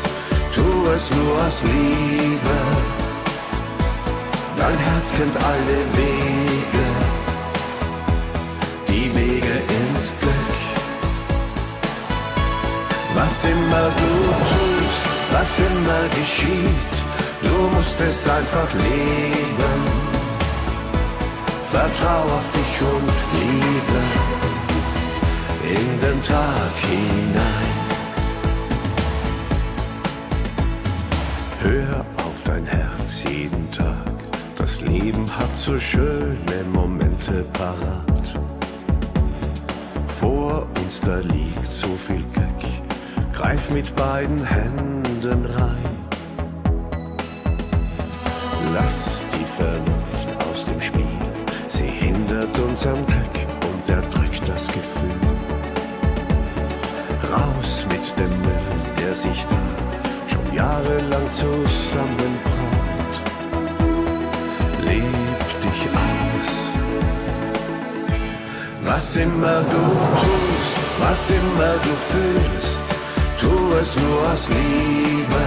tu 0.55 0.66
es 0.95 1.11
nur 1.11 1.36
aus 1.45 1.61
Liebe. 1.61 2.57
Dein 4.57 4.78
Herz 4.78 5.11
kennt 5.18 5.36
alle 5.36 5.80
Wege, 5.99 6.88
die 8.88 9.13
Wege 9.13 9.55
ins 9.80 10.03
Glück. 10.22 10.55
Was 13.16 13.43
immer 13.43 13.88
du 14.01 14.13
tust, 14.53 15.03
was 15.36 15.51
immer 15.68 16.03
geschieht, 16.18 16.95
du 17.41 17.76
musst 17.76 17.99
es 17.99 18.20
einfach 18.30 18.72
leben. 18.74 19.80
Vertrau 21.74 22.22
auf 22.38 22.47
dich 22.55 22.82
und 22.93 23.16
liebe 23.34 24.45
in 25.66 25.99
den 25.99 26.24
Tag 26.24 26.76
hinein. 26.89 27.76
Hör 31.61 32.05
auf 32.18 32.43
dein 32.43 32.66
Herz 32.66 33.24
jeden 33.24 33.72
Tag, 33.72 34.13
das 34.55 34.82
Leben 34.82 35.28
hat 35.36 35.55
so 35.57 35.80
schöne 35.80 36.63
Momente 36.72 37.43
parat. 37.53 38.39
Vor 40.05 40.68
uns 40.84 41.01
da 41.01 41.18
liegt 41.18 41.72
so 41.72 41.88
viel 41.95 42.24
Glück, 42.34 42.63
greif 43.34 43.70
mit 43.72 43.95
beiden 43.95 44.43
Händen 44.45 45.45
rein. 45.45 45.95
Lass 48.74 49.26
die 49.34 49.45
Vernunft 49.57 50.30
aus 50.49 50.66
dem 50.66 50.82
Spiel, 50.82 51.18
sie 51.68 51.88
hindert 51.88 52.57
uns 52.59 52.86
am 52.86 53.05
Glück 53.07 53.38
und 53.68 53.89
erdrückt 53.89 54.41
das 54.47 54.68
Gefühl. 54.68 55.34
Müll, 58.14 58.82
der 59.01 59.16
sich 59.16 59.45
da 59.49 59.58
schon 60.28 60.53
jahrelang 60.53 61.30
zusammenbraut. 61.32 63.16
Leb 64.80 65.62
dich 65.66 65.82
aus. 65.89 66.49
Was 68.84 69.16
immer 69.16 69.62
du 69.74 69.86
tust, 70.22 70.76
was 70.99 71.30
immer 71.30 71.74
du 71.86 71.93
fühlst, 72.12 72.80
tu 73.39 73.53
es 73.82 73.95
nur 73.95 74.32
aus 74.32 74.47
Liebe. 74.49 75.43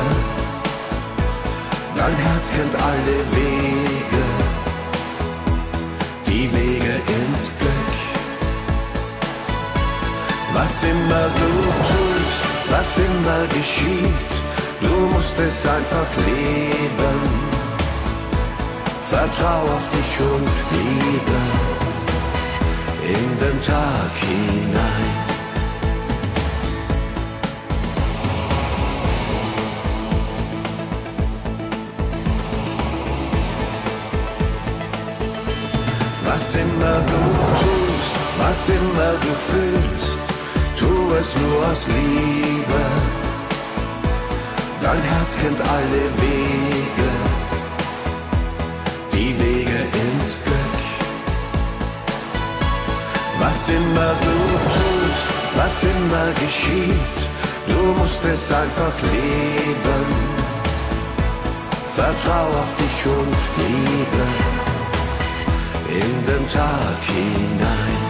Dein 1.97 2.17
Herz 2.17 2.49
kennt 2.51 2.75
alle 2.75 3.19
Wege, 3.37 4.25
die 6.27 6.53
Wege 6.53 6.95
ins 7.17 7.43
Glück. 7.59 7.99
Was 10.55 10.83
immer 10.83 11.25
du 11.39 11.51
tust, 11.89 12.08
immer 12.99 13.47
geschieht, 13.49 14.33
du 14.81 14.95
musst 15.15 15.39
es 15.39 15.67
einfach 15.67 16.11
leben. 16.27 17.21
Vertrau 19.11 19.63
auf 19.77 19.89
dich 19.89 20.21
und 20.21 20.57
liebe 20.77 21.39
in 23.17 23.39
den 23.39 23.63
Tag 23.63 24.13
hinein. 24.21 25.29
Was 36.25 36.55
immer 36.55 36.99
du 37.11 37.23
tust, 37.63 38.15
was 38.39 38.69
immer 38.69 39.13
du 39.25 39.33
fühlst, 39.49 40.18
es 41.13 41.35
nur 41.37 41.67
aus 41.71 41.87
Liebe. 41.87 42.81
Dein 44.83 45.03
Herz 45.03 45.37
kennt 45.41 45.61
alle 45.61 46.03
Wege, 46.23 47.11
die 49.13 49.39
Wege 49.39 49.79
ins 50.05 50.29
Glück. 50.45 50.79
Was 53.41 53.69
immer 53.69 54.13
du 54.27 54.39
tust, 54.77 55.29
was 55.57 55.83
immer 55.83 56.29
geschieht, 56.45 57.19
du 57.67 58.01
musst 58.01 58.25
es 58.25 58.51
einfach 58.51 58.97
leben. 59.03 60.07
Vertrau 61.95 62.47
auf 62.63 62.75
dich 62.81 63.07
und 63.07 63.39
liebe 63.59 64.25
in 66.01 66.25
den 66.27 66.49
Tag 66.49 67.01
hinein. 67.07 68.08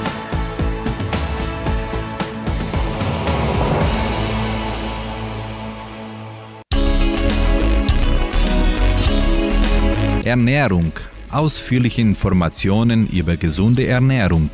Ernährung. 10.29 10.93
Ausführliche 11.31 12.03
Informationen 12.03 13.09
über 13.09 13.37
gesunde 13.37 13.87
Ernährung. 13.87 14.51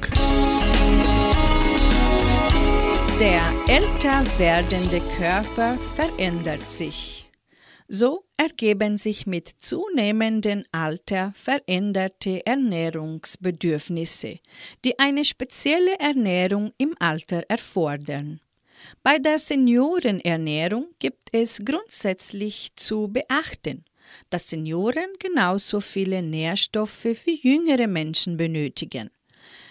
Der 3.20 3.42
älter 3.68 4.24
werdende 4.38 5.00
Körper 5.18 5.74
verändert 5.74 6.70
sich. 6.70 7.28
So 7.88 8.24
ergeben 8.36 8.96
sich 8.98 9.26
mit 9.26 9.48
zunehmendem 9.48 10.62
Alter 10.72 11.32
veränderte 11.34 12.46
Ernährungsbedürfnisse, 12.46 14.38
die 14.84 14.98
eine 14.98 15.24
spezielle 15.24 15.98
Ernährung 15.98 16.72
im 16.78 16.94
Alter 16.98 17.42
erfordern. 17.48 18.40
Bei 19.02 19.18
der 19.18 19.38
Seniorenernährung 19.38 20.86
gibt 20.98 21.28
es 21.32 21.62
grundsätzlich 21.64 22.74
zu 22.76 23.08
beachten, 23.08 23.84
dass 24.34 24.50
Senioren 24.50 25.10
genauso 25.20 25.78
viele 25.78 26.20
Nährstoffe 26.20 27.04
wie 27.04 27.38
jüngere 27.40 27.86
Menschen 27.86 28.36
benötigen. 28.36 29.12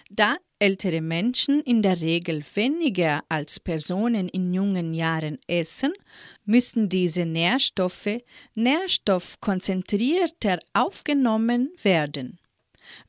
Da 0.10 0.38
ältere 0.58 1.02
Menschen 1.02 1.60
in 1.64 1.82
der 1.82 2.00
Regel 2.00 2.42
weniger 2.56 3.26
als 3.28 3.60
Personen 3.60 4.30
in 4.30 4.54
jungen 4.54 4.94
Jahren 4.94 5.38
essen, 5.48 5.92
müssen 6.46 6.88
diese 6.88 7.26
Nährstoffe 7.26 8.22
nährstoffkonzentrierter 8.56 10.60
aufgenommen 10.72 11.74
werden. 11.82 12.40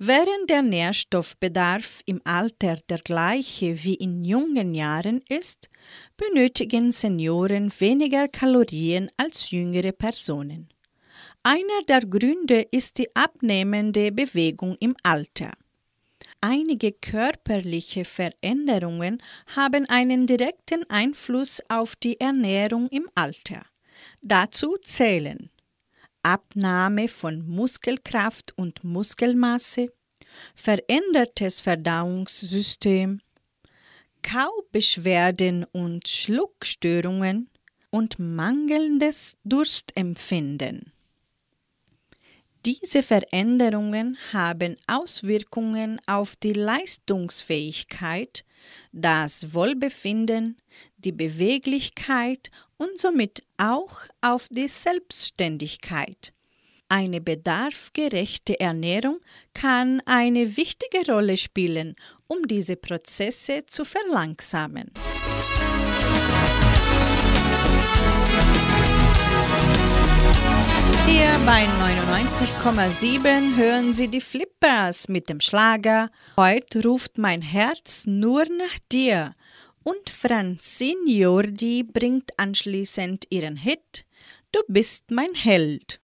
Während 0.01 0.51
der 0.51 0.63
Nährstoffbedarf 0.63 2.01
im 2.07 2.21
Alter 2.25 2.81
der 2.89 2.99
gleiche 2.99 3.85
wie 3.85 3.95
in 3.95 4.25
jungen 4.25 4.75
Jahren 4.75 5.23
ist, 5.29 5.71
benötigen 6.17 6.91
Senioren 6.91 7.73
weniger 7.79 8.27
Kalorien 8.27 9.09
als 9.19 9.53
jüngere 9.53 9.93
Personen. 9.93 10.74
Einer 11.47 11.83
der 11.87 12.01
Gründe 12.01 12.67
ist 12.71 12.97
die 12.97 13.15
abnehmende 13.15 14.11
Bewegung 14.11 14.79
im 14.81 14.97
Alter. 15.03 15.53
Einige 16.41 16.91
körperliche 16.93 18.07
Veränderungen 18.07 19.23
haben 19.55 19.87
einen 19.91 20.27
direkten 20.27 20.89
Einfluss 20.89 21.61
auf 21.69 21.97
die 21.97 22.19
Ernährung 22.19 22.89
im 22.89 23.11
Alter. 23.15 23.67
Dazu 24.23 24.79
zählen 24.83 25.51
Abnahme 26.23 27.09
von 27.09 27.47
Muskelkraft 27.47 28.57
und 28.57 28.83
Muskelmasse, 28.83 29.93
verändertes 30.55 31.61
Verdauungssystem, 31.61 33.21
Kaubeschwerden 34.23 35.67
und 35.73 36.09
Schluckstörungen 36.09 37.51
und 37.91 38.19
mangelndes 38.19 39.37
Durstempfinden. 39.45 40.94
Diese 42.67 43.03
Veränderungen 43.03 44.17
haben 44.33 44.79
Auswirkungen 44.87 46.01
auf 46.07 46.35
die 46.35 46.55
Leistungsfähigkeit, 46.55 48.43
das 48.91 49.53
Wohlbefinden, 49.53 50.57
die 50.97 51.13
Beweglichkeit 51.13 52.51
und 52.79 52.99
somit 52.99 53.43
auch 53.59 53.99
auf 54.23 54.49
die 54.51 54.69
Selbstständigkeit. 54.69 56.33
Eine 56.89 57.21
bedarfgerechte 57.21 58.59
Ernährung 58.59 59.19
kann 59.53 60.01
eine 60.07 60.57
wichtige 60.57 61.13
Rolle 61.13 61.37
spielen, 61.37 61.97
um 62.29 62.49
diese 62.49 62.77
Prozesse 62.77 63.67
zu 63.67 63.85
verlangsamen. 63.85 64.91
Musik 64.95 65.75
hier 71.07 71.29
bei 71.45 71.65
99,7 71.65 73.57
hören 73.57 73.95
Sie 73.95 74.09
die 74.09 74.23
Flippers 74.23 75.09
mit 75.09 75.29
dem 75.29 75.41
Schlager 75.41 76.11
Heute 76.37 76.83
ruft 76.83 77.19
mein 77.19 77.43
Herz 77.43 78.07
nur 78.07 78.45
nach 78.45 78.79
dir. 78.91 79.35
Und 79.83 80.09
Francine 80.09 81.07
Jordi 81.07 81.83
bringt 81.83 82.31
anschließend 82.39 83.27
ihren 83.29 83.57
Hit 83.57 84.07
Du 84.51 84.61
bist 84.69 85.11
mein 85.11 85.35
Held. 85.35 86.01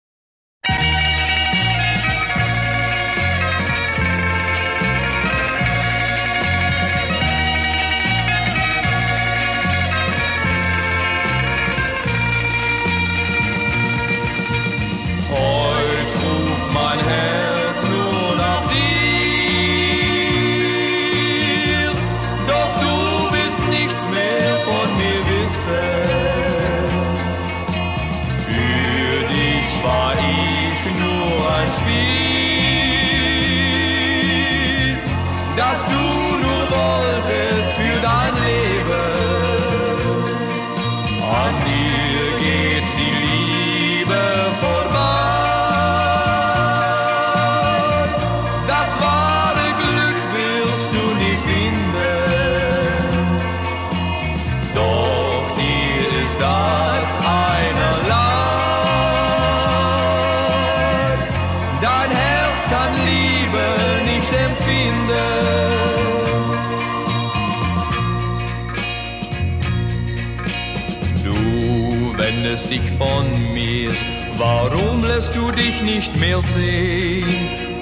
konntest 75.19 75.37
du 75.37 75.51
dich 75.51 75.83
nicht 75.83 76.16
mehr 76.19 76.41
sehen. 76.41 77.27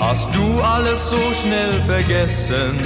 Hast 0.01 0.35
du 0.35 0.59
alles 0.61 1.11
so 1.11 1.35
schnell 1.35 1.71
vergessen? 1.85 2.81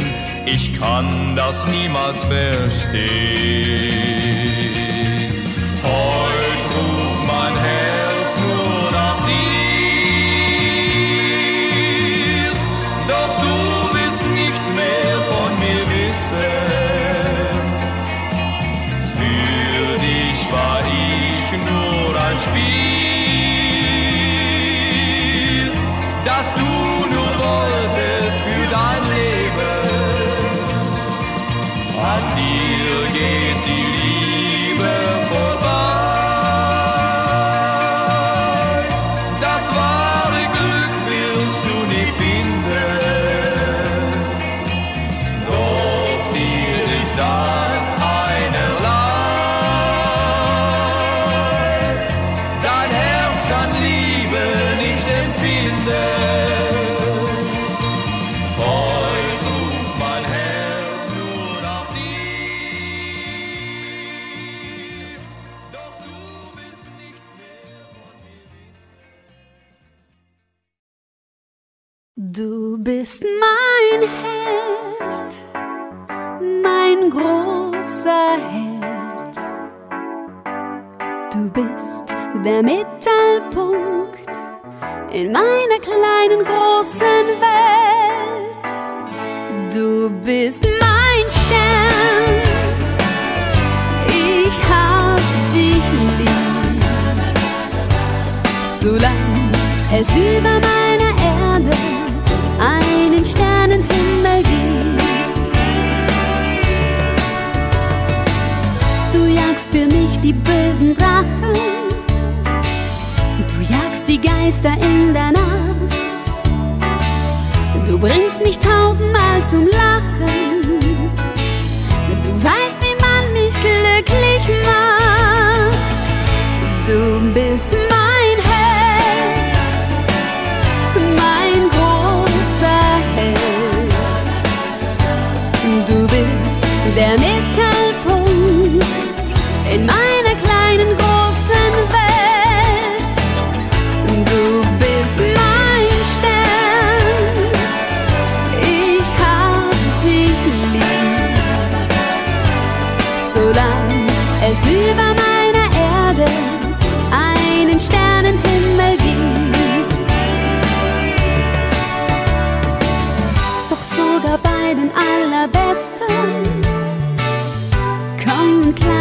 Ich 0.45 0.75
kann 0.81 1.37
das 1.37 1.69
niemals 1.69 2.25
verstehen. 2.25 4.20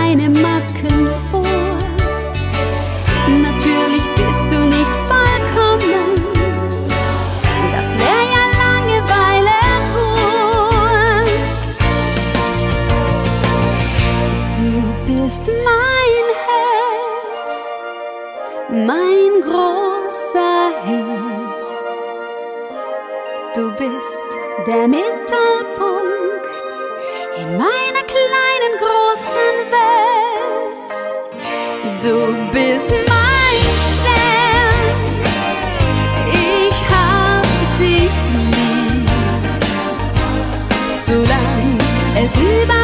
deine 0.09 0.29
Macken 0.29 1.09
vor. 1.29 1.77
Natürlich 3.27 4.05
bist 4.15 4.51
du 4.51 4.59
nicht 4.65 4.95
vollkommen, 5.07 6.09
das 7.75 7.89
wäre 7.93 8.25
ja 8.33 8.43
Langeweile 8.59 9.59
pur. 9.93 11.23
Du 14.57 14.69
bist 15.05 15.43
mein 15.47 16.25
Held, 16.47 17.49
mein 18.87 19.33
großer 19.43 20.57
Held. 20.85 21.63
Du 23.55 23.63
bist 23.77 24.29
der 24.65 24.87
Mittag. 24.87 25.48
du 32.01 32.33
bist 32.53 32.89
mein 32.89 33.63
Stern. 33.91 34.89
Ich 36.31 36.79
hab 36.89 37.45
dich 37.77 38.11
lieb, 38.33 39.09
solange 41.05 41.77
es 42.23 42.35
über 42.35 42.78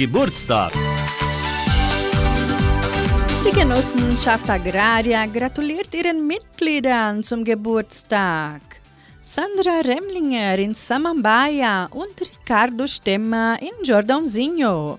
Geburtstag. 0.00 0.72
Die 3.44 3.50
Genossenschaft 3.50 4.48
Agraria 4.48 5.26
gratuliert 5.26 5.94
ihren 5.94 6.26
Mitgliedern 6.26 7.22
zum 7.22 7.44
Geburtstag. 7.44 8.62
Sandra 9.20 9.82
Remlinger 9.84 10.58
in 10.58 10.72
Samambaia 10.72 11.84
und 11.90 12.18
Ricardo 12.18 12.86
Stemma 12.86 13.56
in 13.56 13.76
Jordãozinho. 13.84 14.96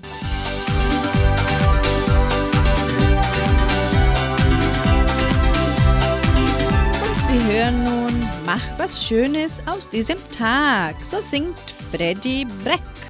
Und 7.04 7.18
Sie 7.18 7.40
hören 7.52 7.84
nun 7.84 8.30
Mach 8.46 8.78
was 8.78 9.04
Schönes 9.04 9.64
aus 9.66 9.90
diesem 9.90 10.20
Tag. 10.30 11.04
So 11.04 11.20
singt 11.22 11.58
Freddy 11.92 12.46
Brett. 12.64 13.01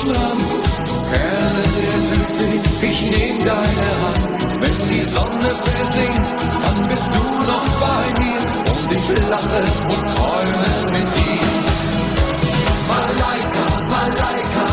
Deutschland. 0.00 0.50
Perle 1.10 1.64
der 1.76 1.98
Südsee, 2.08 2.60
ich 2.86 3.10
nehm 3.10 3.38
deine 3.44 3.88
Hand. 4.02 4.32
Wenn 4.60 4.88
die 4.88 5.02
Sonne 5.02 5.50
versinkt, 5.64 6.30
dann 6.62 6.88
bist 6.88 7.08
du 7.14 7.22
noch 7.46 7.66
bei 7.80 8.20
mir. 8.20 8.40
Und 8.72 8.92
ich 8.92 9.28
lache 9.28 9.62
und 9.92 10.04
träume 10.16 10.68
mit 10.92 11.16
dir. 11.16 11.46
Malaika, 12.88 13.66
Malaika. 13.90 14.69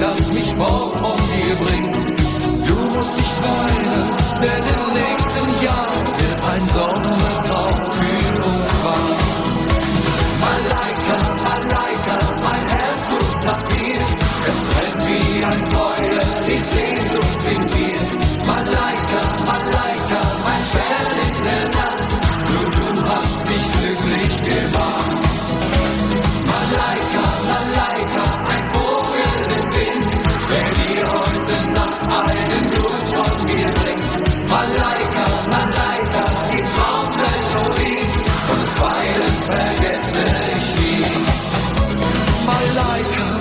das 0.00 0.32
mich 0.32 0.54
fort 0.54 0.94
von 0.96 1.16
dir 1.16 1.54
bringt. 1.56 1.96
Du 2.66 2.74
musst 2.96 3.16
nicht 3.16 3.36
weinen, 3.42 4.10
denn 4.42 4.77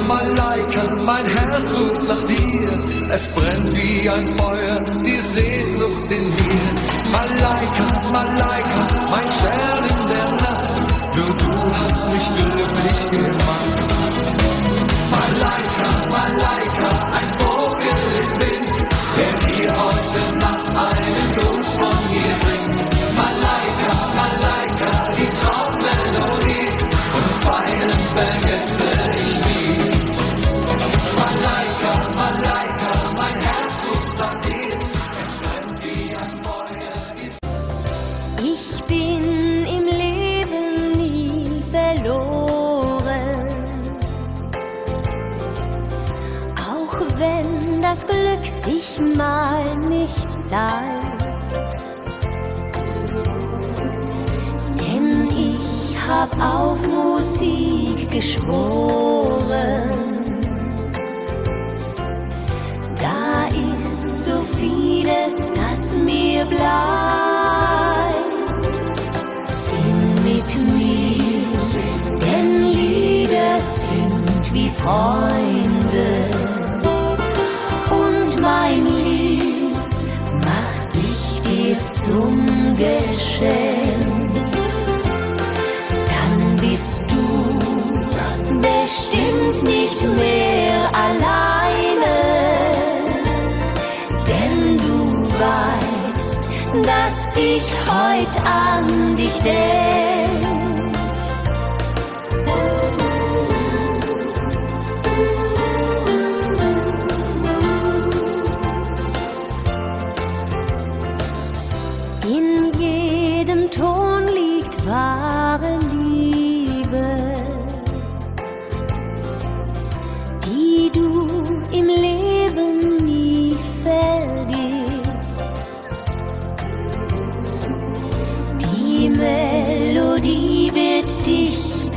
Malaika, 0.07 0.95
mein 1.05 1.25
Herz 1.25 1.73
ruft 1.73 2.07
nach 2.07 2.23
dir. 2.27 2.69
Es 3.11 3.29
brennt 3.29 3.75
wie 3.75 4.09
ein 4.09 4.27
Feuer, 4.37 4.79
die 5.05 5.19
Sehnsucht 5.19 6.09
in 6.09 6.29
mir. 6.29 6.67
Malaika, 7.11 7.87
Malaika, 8.11 8.81
mein 9.11 9.27
Stern 9.37 9.83
in 9.93 10.01
der 10.13 10.29
Nacht. 10.43 11.15
Nur 11.15 11.33
du 11.43 11.51
hast 11.79 12.01
mich 12.13 12.27
glücklich 12.37 13.11
gemacht. 13.11 13.96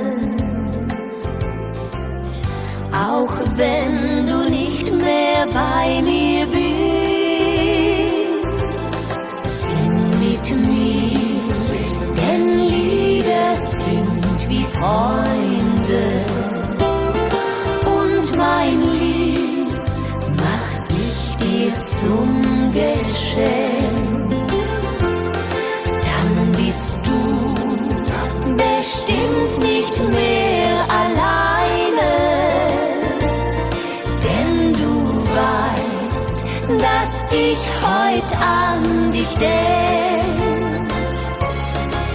auch 2.91 3.37
wenn 3.57 4.27
du 4.27 4.39
nicht 4.49 4.87
mehr 4.93 5.47
bei 5.53 5.85
mir 6.03 6.47
bist. 6.47 6.69
Sing 9.61 9.97
mit 10.25 10.47
mir, 10.69 11.55
denn 12.19 12.45
Lieder 12.73 13.51
sind 13.57 14.41
wie 14.49 14.67
Freunde. 14.77 16.05
Und 17.99 18.27
mein 18.39 18.79
Lied 18.99 19.97
mach 20.45 20.75
ich 21.05 21.21
dir 21.43 21.73
zum 21.79 22.31
Geschenk. 22.73 23.78
An 38.41 39.13
dich 39.13 39.35
denk. 39.37 40.91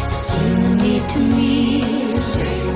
Sing 0.10 0.76
mit 0.78 1.16
mir, 1.36 2.16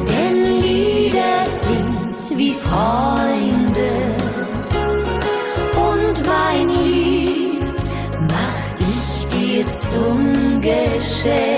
denn 0.10 0.62
Lieder 0.62 1.46
sind 1.46 2.38
wie 2.38 2.54
Freunde. 2.54 3.92
Und 5.90 6.26
mein 6.26 6.70
Lied 6.70 7.88
mach 8.22 8.68
ich 8.80 9.28
dir 9.28 9.72
zum 9.72 10.62
Geschenk. 10.62 11.57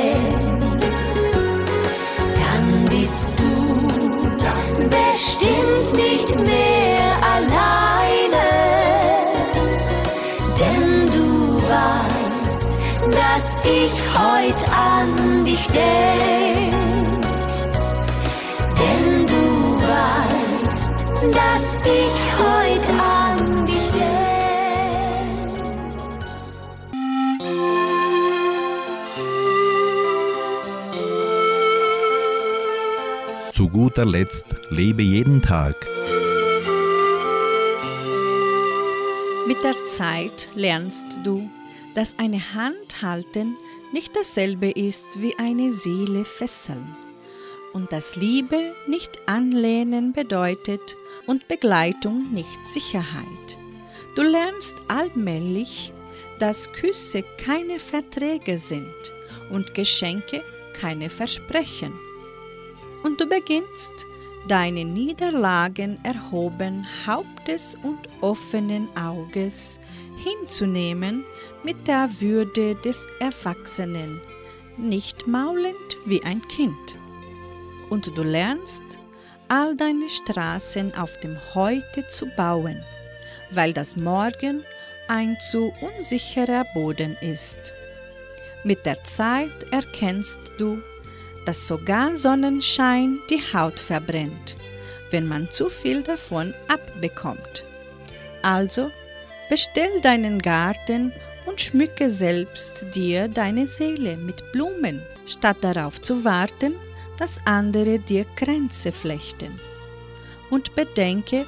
Ich 13.69 13.91
heut 14.17 14.63
an 14.69 15.45
dich 15.45 15.67
denk. 15.67 17.23
Denn 18.79 19.27
du 19.27 19.79
weißt, 19.93 21.05
dass 21.33 21.77
ich 21.85 22.15
heut 22.39 22.89
an 22.99 23.65
dich 23.67 23.87
denk. 23.91 24.09
Zu 33.53 33.69
guter 33.69 34.05
Letzt 34.05 34.45
lebe 34.69 35.03
jeden 35.03 35.41
Tag. 35.41 35.75
Mit 39.47 39.63
der 39.63 39.75
Zeit 39.85 40.47
lernst 40.55 41.19
du, 41.23 41.49
dass 41.95 42.17
eine 42.19 42.53
Hand 42.53 43.01
halten 43.01 43.57
nicht 43.91 44.15
dasselbe 44.15 44.69
ist 44.69 45.21
wie 45.21 45.37
eine 45.37 45.71
Seele 45.71 46.25
fesseln 46.25 46.95
und 47.73 47.91
dass 47.91 48.15
Liebe 48.15 48.75
nicht 48.87 49.19
Anlehnen 49.27 50.13
bedeutet 50.13 50.95
und 51.27 51.47
Begleitung 51.47 52.31
nicht 52.31 52.67
Sicherheit. 52.67 53.57
Du 54.15 54.21
lernst 54.21 54.81
allmählich, 54.87 55.93
dass 56.39 56.71
Küsse 56.71 57.23
keine 57.37 57.79
Verträge 57.79 58.57
sind 58.57 59.13
und 59.49 59.73
Geschenke 59.73 60.43
keine 60.79 61.09
Versprechen. 61.09 61.93
Und 63.03 63.21
du 63.21 63.25
beginnst, 63.25 64.07
deine 64.47 64.85
Niederlagen 64.85 65.99
erhoben 66.03 66.85
Hauptes 67.05 67.75
und 67.83 67.99
offenen 68.21 68.87
Auges 68.97 69.79
hinzunehmen 70.17 71.23
mit 71.63 71.87
der 71.87 72.09
Würde 72.19 72.75
des 72.75 73.05
Erwachsenen, 73.19 74.21
nicht 74.77 75.27
maulend 75.27 75.97
wie 76.05 76.23
ein 76.23 76.41
Kind. 76.47 76.95
Und 77.89 78.15
du 78.15 78.23
lernst, 78.23 78.99
all 79.49 79.75
deine 79.75 80.09
Straßen 80.09 80.95
auf 80.95 81.17
dem 81.17 81.37
Heute 81.53 82.07
zu 82.07 82.27
bauen, 82.37 82.77
weil 83.51 83.73
das 83.73 83.95
Morgen 83.95 84.63
ein 85.07 85.37
zu 85.39 85.73
unsicherer 85.81 86.65
Boden 86.73 87.17
ist. 87.19 87.73
Mit 88.63 88.85
der 88.85 89.03
Zeit 89.03 89.51
erkennst 89.71 90.39
du, 90.59 90.81
dass 91.45 91.67
sogar 91.67 92.15
Sonnenschein 92.15 93.19
die 93.29 93.41
Haut 93.53 93.79
verbrennt, 93.79 94.55
wenn 95.11 95.27
man 95.27 95.49
zu 95.49 95.69
viel 95.69 96.03
davon 96.03 96.53
abbekommt. 96.67 97.65
Also 98.41 98.91
bestell 99.49 100.01
deinen 100.01 100.39
Garten 100.39 101.11
und 101.45 101.59
schmücke 101.59 102.09
selbst 102.09 102.87
dir 102.93 103.27
deine 103.27 103.67
Seele 103.67 104.17
mit 104.17 104.51
Blumen, 104.51 105.01
statt 105.25 105.57
darauf 105.61 106.01
zu 106.01 106.23
warten, 106.23 106.73
dass 107.17 107.41
andere 107.45 107.99
dir 107.99 108.25
Grenze 108.35 108.91
flechten. 108.91 109.59
Und 110.49 110.75
bedenke, 110.75 111.45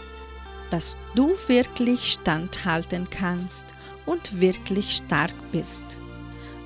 dass 0.69 0.97
du 1.15 1.35
wirklich 1.47 2.13
standhalten 2.13 3.09
kannst 3.09 3.73
und 4.05 4.41
wirklich 4.41 4.95
stark 4.95 5.33
bist 5.51 5.97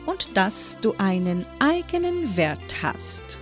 und 0.05 0.35
dass 0.35 0.77
du 0.81 0.93
einen 0.97 1.45
eigenen 1.59 2.35
Wert 2.35 2.75
hast. 2.81 3.39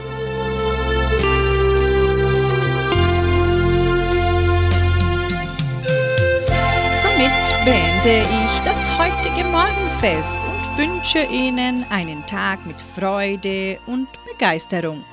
Somit 7.02 7.66
beende 7.66 8.22
ich 8.22 8.60
das 8.62 8.90
heutige 8.98 9.48
Morgenfest 9.50 10.40
und 10.40 10.78
wünsche 10.78 11.24
Ihnen 11.24 11.86
einen 11.90 12.26
Tag 12.26 12.66
mit 12.66 12.80
Freude 12.82 13.80
und 13.86 14.08
Begeisterung. 14.32 15.04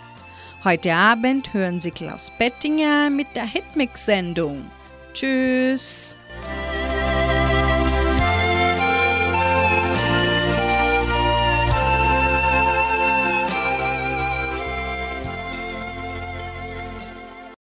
Heute 0.64 0.92
Abend 0.94 1.52
hören 1.54 1.80
Sie 1.80 1.90
Klaus 1.90 2.30
Bettinger 2.38 3.10
mit 3.10 3.28
der 3.34 3.44
Hitmix-Sendung. 3.44 4.70
Tschüss! 5.14 6.16